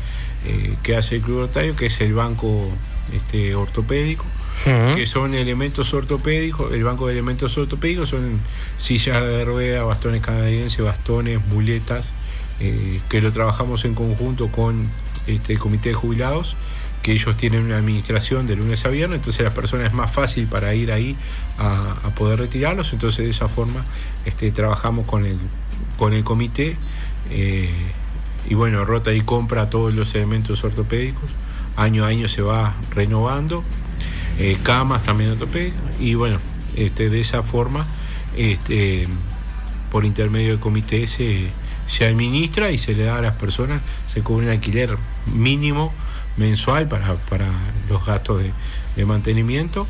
[0.49, 2.69] eh, que hace el Club Rotario, que es el banco
[3.13, 4.25] este, ortopédico,
[4.65, 8.41] que son elementos ortopédicos, el banco de elementos ortopédicos son
[8.79, 12.11] sillas de rueda, bastones canadienses, bastones, muletas,
[12.61, 14.89] eh, que lo trabajamos en conjunto con
[15.27, 16.57] este, el comité de jubilados,
[17.07, 20.49] que ellos tienen una administración de lunes a viernes, entonces la persona es más fácil
[20.49, 21.15] para ir ahí
[21.57, 23.85] a, a poder retirarlos, entonces de esa forma
[24.25, 25.39] este, trabajamos con el,
[25.99, 26.77] con el comité
[27.31, 27.71] eh,
[28.51, 31.31] y bueno, rota y compra todos los elementos ortopédicos,
[31.77, 33.63] año a año se va renovando,
[34.41, 36.41] eh, camas también ortopédicas y bueno,
[36.75, 37.87] este, de esa forma,
[38.37, 39.07] este,
[39.93, 41.51] por intermedio del comité se,
[41.87, 44.99] se administra y se le da a las personas, se cubre un alquiler
[45.33, 45.95] mínimo
[46.37, 47.47] mensual para, para
[47.89, 48.53] los gastos de,
[48.97, 49.87] de mantenimiento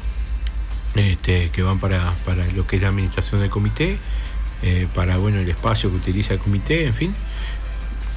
[0.95, 3.99] este, que van para, para lo que es la administración del comité,
[4.63, 7.15] eh, para bueno el espacio que utiliza el comité, en fin.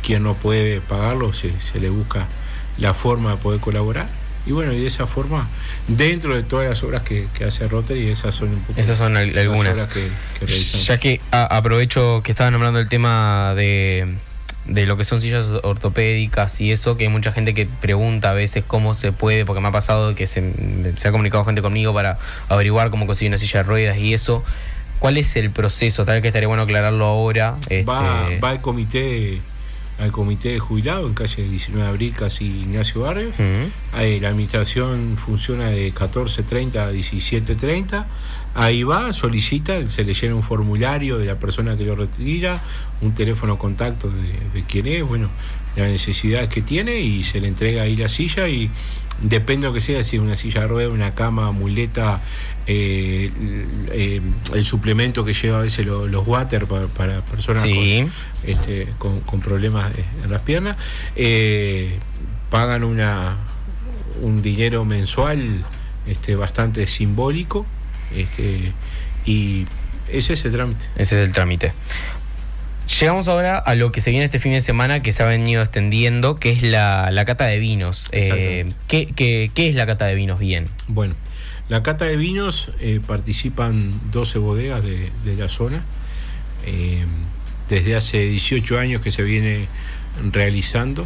[0.04, 2.28] Quien no puede pagarlo, se, se le busca
[2.78, 4.08] la forma de poder colaborar.
[4.46, 5.50] Y bueno, y de esa forma,
[5.90, 9.18] dentro de todas las obras que, que hace Rotary, esas son un poco Esas son
[9.18, 9.74] al- las algunas.
[9.78, 10.48] obras que, que.
[10.86, 14.16] Ya que a- aprovecho que estaban hablando del tema de,
[14.70, 18.34] de lo que son sillas ortopédicas y eso, que hay mucha gente que pregunta a
[18.34, 20.54] veces cómo se puede, porque me ha pasado que se,
[20.96, 22.18] se ha comunicado gente conmigo para
[22.48, 24.44] averiguar cómo conseguir una silla de ruedas y eso.
[25.00, 26.06] ¿Cuál es el proceso?
[26.06, 27.58] Tal vez que estaría bueno aclararlo ahora.
[27.88, 29.42] va, este, va al comité
[30.00, 33.36] al comité de jubilado en calle 19 de abril casi Ignacio Barrios.
[33.92, 38.06] Ahí la administración funciona de 14.30 a 17.30
[38.56, 42.62] ahí va solicita se le llena un formulario de la persona que lo retira
[43.02, 45.30] un teléfono contacto de, de quién es bueno
[45.76, 48.70] las necesidades que tiene y se le entrega ahí la silla y
[49.22, 52.22] depende de lo que sea si es una silla de ruedas una cama muleta
[52.68, 53.32] eh,
[53.92, 54.22] eh,
[54.54, 58.02] el suplemento que lleva a veces lo- los water para, para personas Sí.
[58.44, 60.78] con, este, con, con problemas eh, en las piernas,
[61.16, 61.98] eh,
[62.50, 63.38] pagan una,
[64.22, 65.64] un dinero mensual
[66.08, 67.66] este, bastante simbólico
[68.16, 68.74] este,
[69.26, 69.66] y
[70.12, 70.86] ese es el trámite.
[70.96, 71.74] Ese es el trámite.
[72.98, 75.62] Llegamos ahora a lo que se viene este fin de semana que se ha venido
[75.62, 78.10] extendiendo, que es la, la cata de vinos.
[78.12, 78.66] Eh.
[78.88, 80.68] ¿qué, qué, qué es la cata de vinos bien?
[80.88, 81.14] Bueno,
[81.70, 85.84] La cata de vinos eh, participan 12 bodegas de, de la zona.
[86.66, 87.06] Eh,
[87.70, 89.68] desde hace 18 años que se viene
[90.32, 91.06] realizando.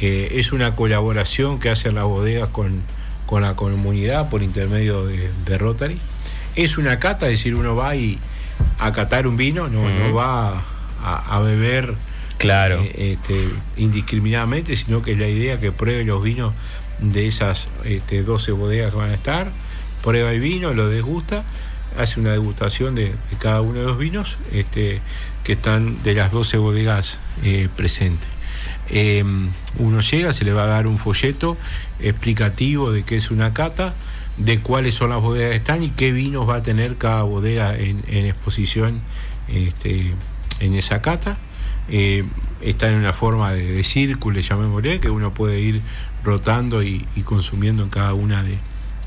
[0.00, 2.80] Es una colaboración que hacen las bodegas con,
[3.26, 5.98] con la comunidad por intermedio de, de Rotary.
[6.56, 8.18] Es una cata, es decir, uno va y
[8.78, 10.64] a catar un vino, no, va
[11.02, 11.94] a, a beber
[12.38, 12.80] Claro.
[12.82, 16.54] eh, este, indiscriminadamente, sino que la idea que pruebe los vinos
[16.98, 19.52] de esas este, 12 bodegas que van a estar,
[20.02, 21.44] prueba el vino, lo desgusta,
[21.98, 25.00] hace una degustación de, de cada uno de los vinos este,
[25.44, 28.28] que están de las 12 bodegas eh, presentes.
[28.88, 29.22] Eh,
[29.78, 31.56] uno llega, se le va a dar un folleto
[32.00, 33.94] explicativo de qué es una cata,
[34.36, 37.76] de cuáles son las bodegas que están y qué vinos va a tener cada bodega
[37.76, 39.00] en, en exposición
[39.48, 40.12] este,
[40.60, 41.38] en esa cata.
[41.88, 42.24] Eh,
[42.60, 45.80] está en una forma de, de círculo, llamémosle, que uno puede ir
[46.22, 48.58] rotando y, y consumiendo en cada una de,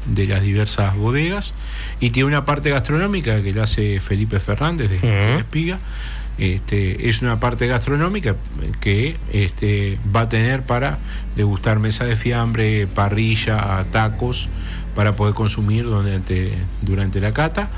[0.05, 1.53] de las diversas bodegas.
[1.99, 5.79] Y tiene una parte gastronómica que la hace Felipe Fernández de, Espiga.
[6.37, 8.35] Este, es una parte gastronómica
[8.79, 10.97] que este, va a tener para
[11.35, 14.49] degustar mesa de fiambre, parrilla, tacos,
[14.95, 17.69] para poder consumir durante, durante la cata.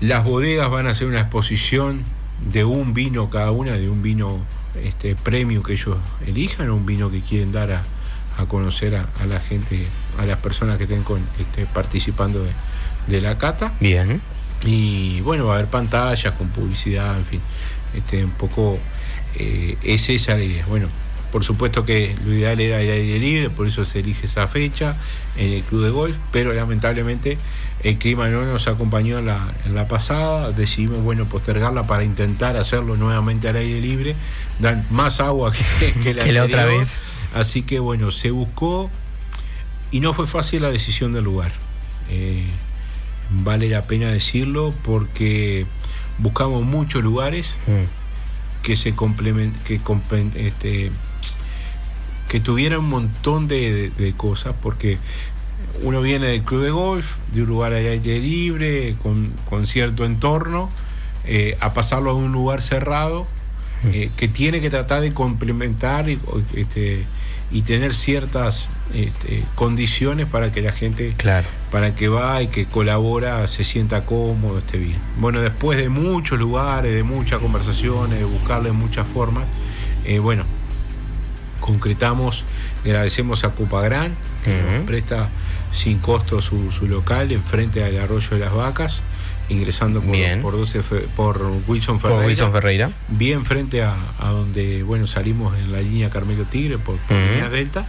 [0.00, 2.04] Las bodegas van a hacer una exposición
[2.46, 4.38] de un vino cada una, de un vino
[4.82, 5.96] este, premium que ellos
[6.26, 7.82] elijan, o un vino que quieren dar a,
[8.38, 9.86] a conocer a, a la gente,
[10.18, 12.50] a las personas que estén con, este, participando de,
[13.08, 13.72] de la cata.
[13.80, 14.20] Bien.
[14.64, 17.40] Y bueno, va a haber pantallas con publicidad, en fin.
[17.94, 18.78] Este, un poco
[19.36, 20.66] eh, es esa la idea.
[20.66, 20.88] Bueno,
[21.32, 24.96] por supuesto que lo ideal era el aire libre, por eso se elige esa fecha
[25.36, 27.38] en el club de golf, pero lamentablemente
[27.82, 32.56] el clima no nos acompañó en la, en la pasada, decidimos bueno postergarla para intentar
[32.56, 34.16] hacerlo nuevamente al aire libre,
[34.58, 37.04] dan más agua que, que la, Que la otra vez.
[37.34, 38.90] Así que bueno, se buscó
[39.90, 41.52] y no fue fácil la decisión del lugar.
[42.10, 42.44] Eh,
[43.30, 45.64] vale la pena decirlo porque
[46.18, 48.62] buscamos muchos lugares Mm.
[48.62, 50.90] que se complemen, que compen- este,
[52.30, 54.96] que tuvieran un montón de, de- de cosas porque
[55.82, 60.04] uno viene del club de golf de un lugar al aire libre con, con cierto
[60.04, 60.70] entorno
[61.26, 63.26] eh, a pasarlo a un lugar cerrado
[63.92, 66.18] eh, que tiene que tratar de complementar y,
[66.54, 67.04] este,
[67.50, 71.46] y tener ciertas este, condiciones para que la gente Claro.
[71.70, 74.98] para que va y que colabora se sienta cómodo, esté bien.
[75.18, 79.44] Bueno, después de muchos lugares, de muchas conversaciones, de buscarle muchas formas,
[80.04, 80.44] eh, bueno,
[81.60, 82.44] concretamos,
[82.84, 84.14] agradecemos a Cupagran,
[84.44, 85.28] que nos presta
[85.72, 89.02] sin costo su, su local enfrente del arroyo de las vacas,
[89.48, 92.26] ingresando por, por, 12 fe- por Wilson Por Ferreira.
[92.28, 92.90] Wilson Ferreira.
[93.08, 97.48] bien frente a, a donde bueno salimos en la línea Carmelo Tigre por, por línea
[97.48, 97.86] Delta.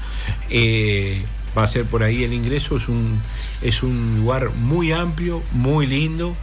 [0.50, 1.24] Eh,
[1.58, 3.20] va a ser por ahí el ingreso es un
[3.62, 6.36] es un lugar muy amplio muy lindo.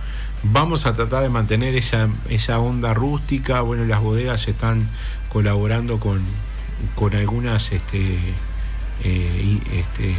[0.44, 3.60] Vamos a tratar de mantener esa, esa onda rústica.
[3.62, 4.88] Bueno las bodegas están
[5.30, 6.20] colaborando con,
[6.94, 8.18] con algunas este,
[9.05, 10.14] eh, este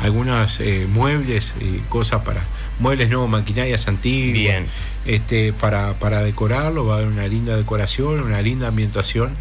[0.00, 2.42] algunas eh, muebles y cosas para
[2.78, 4.66] muebles no maquinarias antiguas Bien.
[5.04, 9.32] este para, para decorarlo va a haber una linda decoración una linda ambientación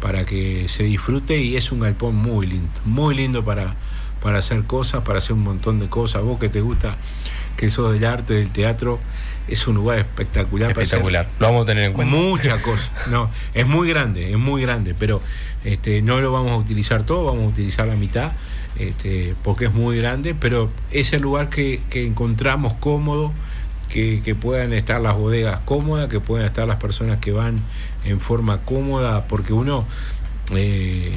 [0.00, 3.74] para que se disfrute y es un galpón muy lindo muy lindo para
[4.22, 6.96] para hacer cosas para hacer un montón de cosas vos que te gusta
[7.56, 9.00] que sos del arte del teatro
[9.48, 11.28] es un lugar espectacular para Espectacular.
[11.38, 12.14] Lo vamos a tener en cuenta.
[12.14, 12.92] Muchas cosas.
[13.08, 15.20] No, es muy grande, es muy grande, pero
[15.64, 18.32] este, no lo vamos a utilizar todo, vamos a utilizar la mitad,
[18.78, 23.32] este, porque es muy grande, pero es el lugar que, que encontramos cómodo,
[23.88, 27.60] que, que puedan estar las bodegas cómodas, que puedan estar las personas que van
[28.04, 29.86] en forma cómoda, porque uno
[30.52, 31.12] eh,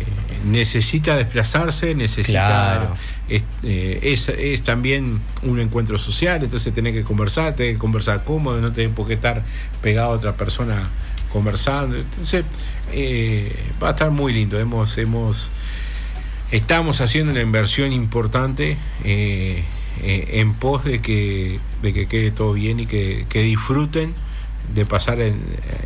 [0.46, 2.96] necesita desplazarse, necesita Claro.
[3.28, 8.24] es, eh, es, es también un encuentro social, entonces tenés que conversar, tenés que conversar
[8.24, 9.44] cómodo, no tenés por qué estar
[9.82, 10.88] pegado a otra persona
[11.32, 11.98] conversando.
[11.98, 12.46] Entonces,
[12.94, 13.52] eh,
[13.82, 14.60] va a estar muy lindo.
[14.60, 15.52] Hemos, hemos,
[16.52, 19.64] estamos haciendo una inversión importante eh,
[20.02, 24.14] eh, en pos de que, de que quede todo bien y que, que disfruten
[24.74, 25.42] de pasar en,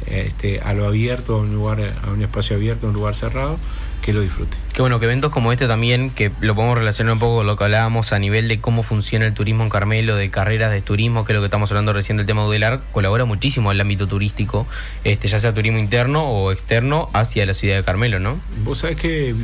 [0.07, 3.15] eh, este, a lo abierto, a un lugar, a un espacio abierto, a un lugar
[3.15, 3.59] cerrado,
[4.01, 4.59] que lo disfruten.
[4.73, 7.55] Qué bueno que eventos como este también, que lo podemos relacionar un poco con lo
[7.55, 11.23] que hablábamos a nivel de cómo funciona el turismo en Carmelo, de carreras de turismo,
[11.23, 14.07] que es lo que estamos hablando recién del tema Udelar, colabora muchísimo en el ámbito
[14.07, 14.65] turístico,
[15.03, 18.39] este, ya sea turismo interno o externo hacia la ciudad de Carmelo, ¿no?
[18.63, 19.35] Vos sabés que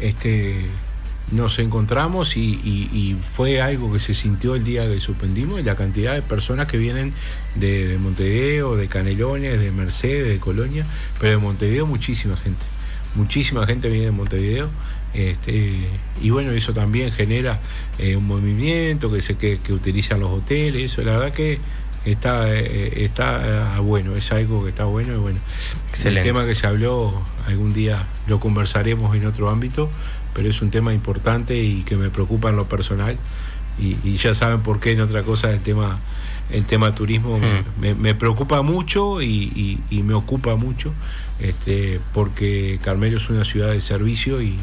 [0.00, 0.66] este,
[1.32, 5.74] nos encontramos y, y- y fue algo que se sintió el día que suspendimos, la
[5.76, 7.12] cantidad de personas que vienen
[7.54, 10.86] de, de Montevideo, de Canelones, de Mercedes, de Colonia,
[11.20, 12.64] pero de Montevideo muchísima gente.
[13.14, 14.68] muchísima gente viene de Montevideo.
[15.14, 15.88] Este,
[16.20, 17.58] y bueno, eso también genera
[17.98, 21.58] eh, un movimiento que se que, que utilizan los hoteles, eso la verdad que
[22.04, 25.38] está eh, está ah, bueno, es algo que está bueno y bueno.
[25.88, 26.20] Excelente.
[26.20, 29.90] El tema que se habló algún día lo conversaremos en otro ámbito,
[30.34, 33.16] pero es un tema importante y que me preocupa en lo personal
[33.78, 35.98] y, y ya saben por qué en otra cosa el tema
[36.50, 37.64] el tema turismo me- Mm.
[37.80, 40.92] me, me preocupa mucho y, y- y me ocupa mucho
[41.40, 44.56] este porque Carmelo es una ciudad de servicio y,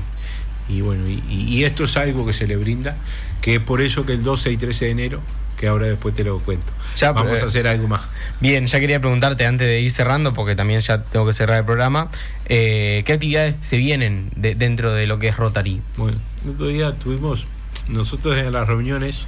[0.67, 2.97] y bueno y, y esto es algo que se le brinda
[3.41, 5.21] que es por eso que el 12 y 13 de enero
[5.65, 8.01] que ahora después te lo cuento Ya, vamos eh, a hacer algo más
[8.39, 11.65] Bien, ya quería preguntarte antes de ir cerrando, porque también ya tengo que cerrar el
[11.65, 12.09] programa,
[12.47, 15.81] eh, ¿qué actividades se vienen de- dentro de lo que es Rotary?
[15.97, 17.47] Bueno, el otro día tuvimos,
[17.87, 19.25] nosotros en las reuniones,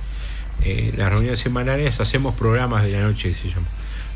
[0.63, 3.67] eh, las reuniones semanales, hacemos programas de la noche, se llama.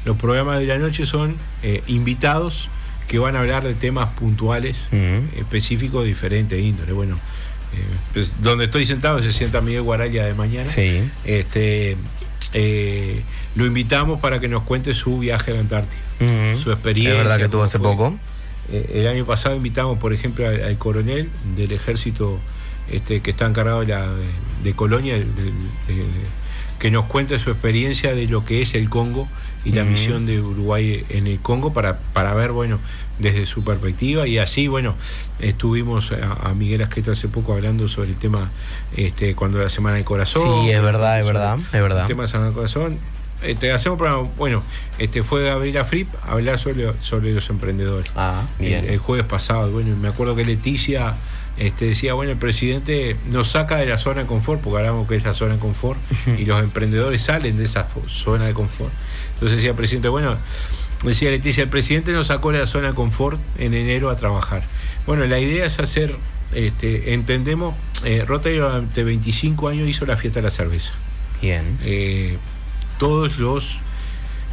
[0.05, 2.69] Los programas de la noche son eh, invitados
[3.07, 5.37] que van a hablar de temas puntuales, Mm.
[5.39, 6.91] específicos, diferentes índole.
[6.93, 7.17] Bueno,
[8.13, 10.65] pues, donde estoy sentado se sienta Miguel Guaraya de mañana.
[10.65, 11.01] Sí.
[11.25, 11.97] Este,
[12.53, 13.21] eh,
[13.55, 16.01] lo invitamos para que nos cuente su viaje a la Antártida,
[16.57, 17.13] su experiencia.
[17.17, 17.87] Es verdad que tuvo hace fue.
[17.89, 18.15] poco.
[18.71, 22.39] Eh, el año pasado invitamos, por ejemplo, al, al coronel del ejército
[22.89, 24.25] este, que está encargado de, la- de-
[24.63, 25.25] de Colonia, de-
[26.79, 29.27] que nos cuente su experiencia de lo que es el Congo
[29.63, 32.79] y la misión de Uruguay en el Congo para, para ver, bueno,
[33.19, 34.27] desde su perspectiva.
[34.27, 34.95] Y así, bueno,
[35.39, 38.49] estuvimos a, a Miguel Asqueta hace poco hablando sobre el tema
[38.95, 40.65] este, cuando la Semana del Corazón.
[40.65, 42.01] Sí, es verdad, es verdad, es verdad.
[42.01, 42.97] El tema de Semana del Corazón.
[43.43, 44.61] Este, hacemos programa, bueno,
[44.99, 48.83] este fue Gabriela Fripp a hablar sobre, sobre los emprendedores Ah, bien.
[48.85, 49.71] el, el jueves pasado.
[49.71, 51.15] Bueno, y me acuerdo que Leticia
[51.57, 55.15] este, decía, bueno, el presidente nos saca de la zona de confort, porque hablamos que
[55.15, 55.99] es la zona de confort,
[56.37, 58.91] y los emprendedores salen de esa zona de confort.
[59.41, 60.37] Entonces decía el presidente, bueno,
[61.03, 64.61] decía Leticia, el presidente nos sacó de la zona de confort en enero a trabajar.
[65.07, 66.15] Bueno, la idea es hacer,
[66.53, 67.73] este, entendemos,
[68.03, 70.93] eh, Rotary durante 25 años hizo la fiesta de la cerveza
[71.41, 71.63] Bien.
[71.83, 72.37] eh,
[72.99, 73.79] todos los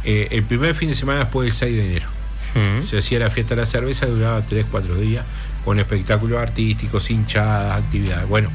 [0.03, 2.07] eh, el primer fin de semana después del 6 de enero
[2.55, 2.81] Mm.
[2.81, 5.23] se hacía la fiesta de la cerveza duraba 3 4 días
[5.63, 8.49] con espectáculos artísticos hinchadas actividades bueno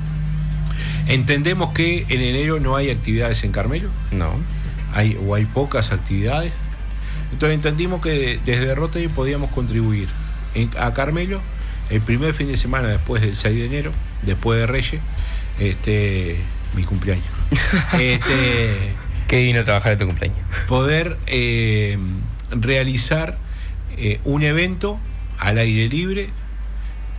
[1.07, 4.33] entendemos que en enero no hay actividades en Carmelo No.
[4.95, 6.53] Hay o hay pocas actividades
[7.33, 10.09] entonces entendimos que desde Rotary podíamos contribuir
[10.55, 11.41] en- a Carmelo
[11.91, 13.93] el primer fin de semana después del 6 de enero
[14.23, 15.01] después de Reyes
[15.61, 16.37] este
[16.77, 17.27] mi cumpleaños
[17.99, 18.93] este
[19.29, 20.39] Qué vino a trabajar en tu cumpleaños.
[20.69, 21.97] poder eh,
[22.51, 23.39] realizar
[23.97, 24.99] eh, un evento
[25.39, 26.29] al aire libre,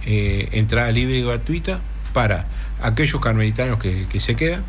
[0.06, 1.80] eh, entrada libre y gratuita
[2.14, 2.45] para
[2.81, 4.64] aquellos carmelitanos que, que se quedan,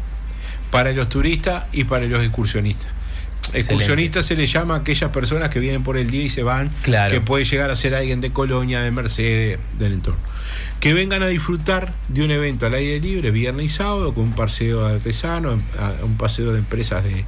[0.70, 2.88] para los turistas y para los excursionistas.
[3.54, 6.70] Excursionistas se les llama a aquellas personas que vienen por el día y se van,
[6.82, 7.12] Claro.
[7.12, 10.20] que puede llegar a ser alguien de Colonia, de Mercedes, del entorno.
[10.80, 14.32] Que vengan a disfrutar de un evento al aire libre, viernes y sábado, con un
[14.34, 15.60] paseo de artesanos,
[16.02, 17.24] un paseo de empresas de,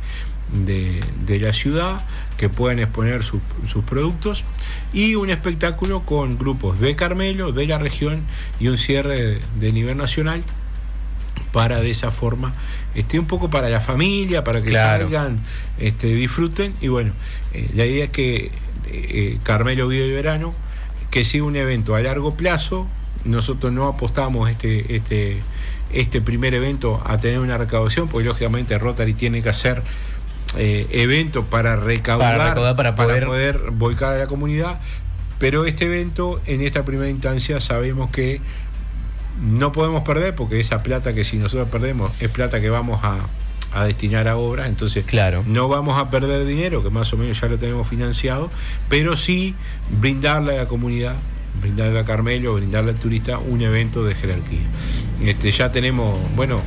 [0.64, 2.04] de- de la ciudad,
[2.36, 3.40] que puedan exponer sus-
[3.70, 4.44] sus productos,
[4.92, 8.22] y un espectáculo con grupos de Carmelo, de la región,
[8.60, 10.42] y un cierre de, de nivel nacional
[11.52, 12.52] para de esa forma,
[12.98, 15.04] este, un poco para la familia, para que Claro.
[15.04, 15.40] salgan,
[15.78, 16.74] este, disfruten.
[16.80, 17.12] Y bueno,
[17.54, 18.50] eh, la idea es que
[18.86, 20.54] eh, Carmelo Vive el Verano,
[21.10, 22.86] que sea un evento a largo plazo.
[23.24, 25.38] Nosotros no apostamos este, este,
[25.92, 29.82] este primer evento a tener una recaudación, porque lógicamente Rotary tiene que hacer
[30.56, 34.80] eh, eventos para recaudar, Para recaudar, para poder- poder volcar a la comunidad.
[35.38, 38.40] Pero este evento, en esta primera instancia, sabemos que
[39.40, 43.16] no podemos perder porque esa plata que si nosotros perdemos es plata que vamos a,
[43.72, 45.44] a destinar a obras, entonces Claro.
[45.46, 48.50] no vamos a perder dinero, que más o menos ya lo tenemos financiado,
[48.88, 49.54] pero sí
[50.00, 51.16] brindarle a la comunidad,
[51.60, 54.60] brindarle a Carmelo, brindarle al turista un evento de jerarquía.
[55.22, 56.60] Este, ya tenemos, bueno,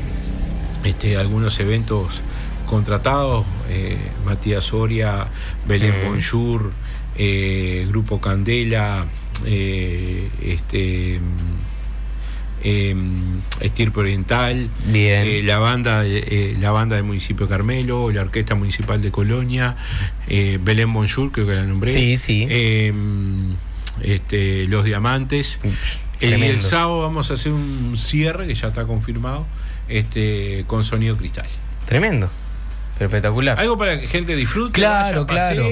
[0.84, 2.22] este, algunos eventos
[2.68, 5.28] contratados, eh, Matías Soria,
[5.68, 6.08] Belén Mm.
[6.08, 6.72] Bonjour,
[7.18, 9.06] eh, Grupo Candela,
[9.46, 11.20] eh, este
[12.64, 12.96] eh,
[13.60, 15.24] Estirpe Oriental, Bien.
[15.26, 19.76] eh, la banda eh, la banda del municipio de Carmelo, la orquesta municipal de Colonia,
[20.28, 21.92] eh, Belén Bonjour, creo que la nombré.
[21.92, 22.48] Sí, sí.
[22.50, 22.94] Eh,
[24.04, 25.60] este, Los Diamantes.
[26.20, 26.54] Y Tremendo.
[26.54, 29.48] el sábado vamos a hacer un cierre, que ya está confirmado,
[29.90, 31.48] este, con sonido cristal.
[31.86, 32.30] Tremendo.
[33.00, 33.60] Espectacular.
[33.60, 35.68] Algo para que gente disfrute, Claro, vaya, claro.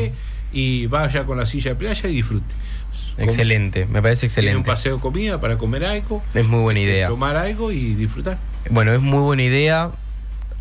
[0.52, 2.56] Y vaya con la silla de playa y disfrute.
[3.18, 4.68] Excelente, me parece Tiene un excelente.
[4.72, 7.08] paseo de comida para comer algo, Es muy buena idea.
[7.08, 8.38] tomar algo y disfrutar.
[8.70, 9.92] Bueno, es muy buena idea.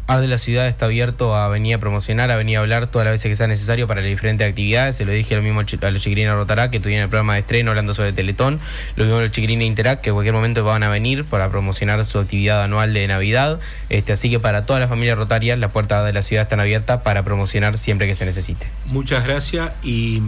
[0.09, 3.05] Ar de la Ciudad está abierto a venir a promocionar, a venir a hablar todas
[3.05, 4.97] las veces que sea necesario para las diferentes actividades.
[4.97, 7.73] Se lo dije lo mismo a los chiquirines Rotará, que tuvieron el programa de estreno
[7.73, 8.59] hablando sobre Teletón.
[8.97, 11.51] Lo mismo a los chiquirines de Interac, que en cualquier momento van a venir para
[11.51, 13.61] promocionar su actividad anual de Navidad.
[13.91, 17.03] Este, así que para todas las familias rotarias, las puertas de la ciudad están abiertas
[17.03, 18.67] para promocionar siempre que se necesite.
[18.87, 20.23] Muchas gracias y,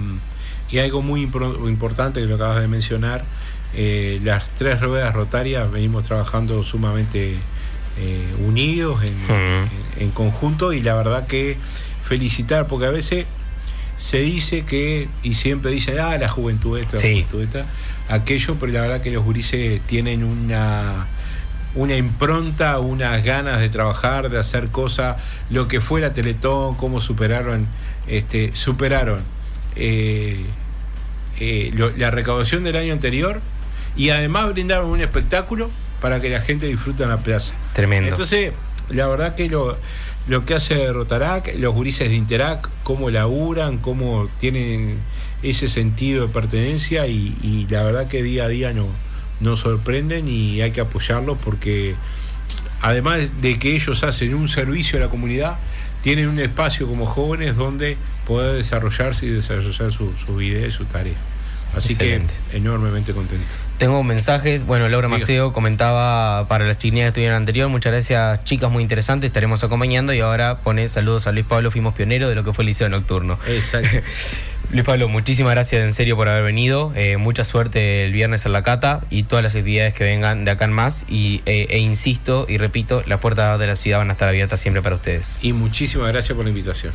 [0.70, 3.24] y algo muy impor- importante que lo acabas de mencionar,
[3.72, 7.36] eh, las tres ruedas rotarias venimos trabajando sumamente
[7.98, 9.68] eh, unidos en, en-
[9.98, 11.56] en conjunto y la verdad que
[12.02, 13.26] felicitar, porque a veces
[13.96, 17.12] se dice que, y siempre dicen, ah, la juventud esta, la Sí.
[17.12, 17.66] juventud esta,
[18.08, 21.06] aquello, pero la verdad que los gurises tienen una
[21.76, 25.18] una impronta, unas ganas de trabajar, de hacer cosas,
[25.50, 27.68] lo que fue la Teletón, cómo superaron,
[28.08, 29.20] este, superaron
[29.76, 30.46] eh,
[31.38, 33.40] eh, lo- la recaudación del año anterior
[33.96, 35.70] y además brindaron un espectáculo
[36.00, 37.54] para que la gente disfrute en la plaza.
[37.72, 38.10] Tremendo.
[38.10, 38.52] Entonces,
[38.88, 39.76] la verdad que lo,
[40.28, 44.98] lo que hace Rotarac, los gurises de Interac, cómo laburan, cómo tienen
[45.42, 48.86] ese sentido de pertenencia y, y la verdad que día a día no,
[49.40, 51.94] nos sorprenden y hay que apoyarlos porque
[52.82, 55.56] además de que ellos hacen un servicio a la comunidad,
[56.02, 57.96] tienen un espacio como jóvenes donde
[58.26, 61.14] poder desarrollarse y desarrollar su, su vida y su tarea.
[61.74, 62.32] Así Excelente.
[62.50, 63.46] que enormemente contento.
[63.78, 65.18] Tengo un mensaje, bueno, Laura Diga.
[65.18, 70.12] Maceo comentaba para las chiquillas que estuvieron anterior, muchas gracias chicas, muy interesantes, estaremos acompañando
[70.12, 72.88] y ahora pone saludos a Luis Pablo, fuimos pioneros de lo que fue el Liceo
[72.90, 73.38] Nocturno.
[73.46, 73.88] Exacto.
[74.72, 78.52] Luis Pablo, muchísimas gracias en serio por haber venido, eh, mucha suerte el viernes en
[78.52, 81.78] la cata y todas las actividades que vengan de acá en más y, eh, e
[81.78, 85.38] insisto y repito, las puertas de la ciudad van a estar abiertas siempre para ustedes.
[85.42, 86.92] y muchísimas gracias por la invitación.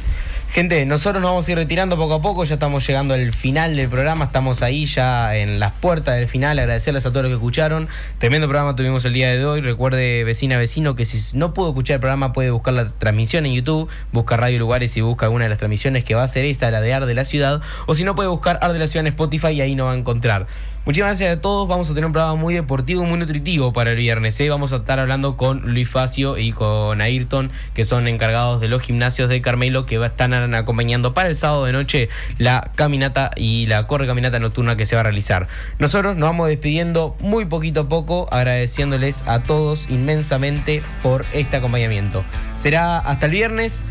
[0.56, 3.76] Gente, nosotros nos vamos a ir retirando poco a poco, ya estamos llegando al final
[3.76, 7.36] del programa, estamos ahí ya en las puertas del final, agradecerles a todos los que
[7.36, 7.90] escucharon.
[8.20, 11.96] Tremendo programa tuvimos el día de hoy, recuerde vecina, vecino, que si no pudo escuchar
[11.96, 15.50] el programa puede buscar la transmisión en YouTube, busca Radio Lugares y busca alguna de
[15.50, 18.06] las transmisiones que va a ser esta, la de Ar de la Ciudad, o si
[18.06, 20.48] no puede buscar Ar de la Ciudad en Spotify y ahí nos va a encontrar.
[20.86, 21.68] Muchísimas gracias a todos.
[21.68, 24.40] Vamos a tener un programa muy deportivo, muy nutritivo para el viernes.
[24.40, 24.50] ¿eh?
[24.50, 28.84] Vamos a estar hablando con Luis Facio y con Ayrton, que son encargados de los
[28.84, 33.88] gimnasios de Carmelo, que están acompañando para el sábado de noche la caminata y la
[33.88, 35.48] corre caminata nocturna que se va a realizar.
[35.80, 42.24] Nosotros nos vamos despidiendo muy poquito a poco, agradeciéndoles a todos inmensamente por este acompañamiento.
[42.58, 43.86] Será hasta el viernes.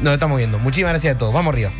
[0.00, 0.58] Nos estamos viendo.
[0.58, 1.34] Muchísimas gracias a todos.
[1.34, 1.72] Vamos arriba.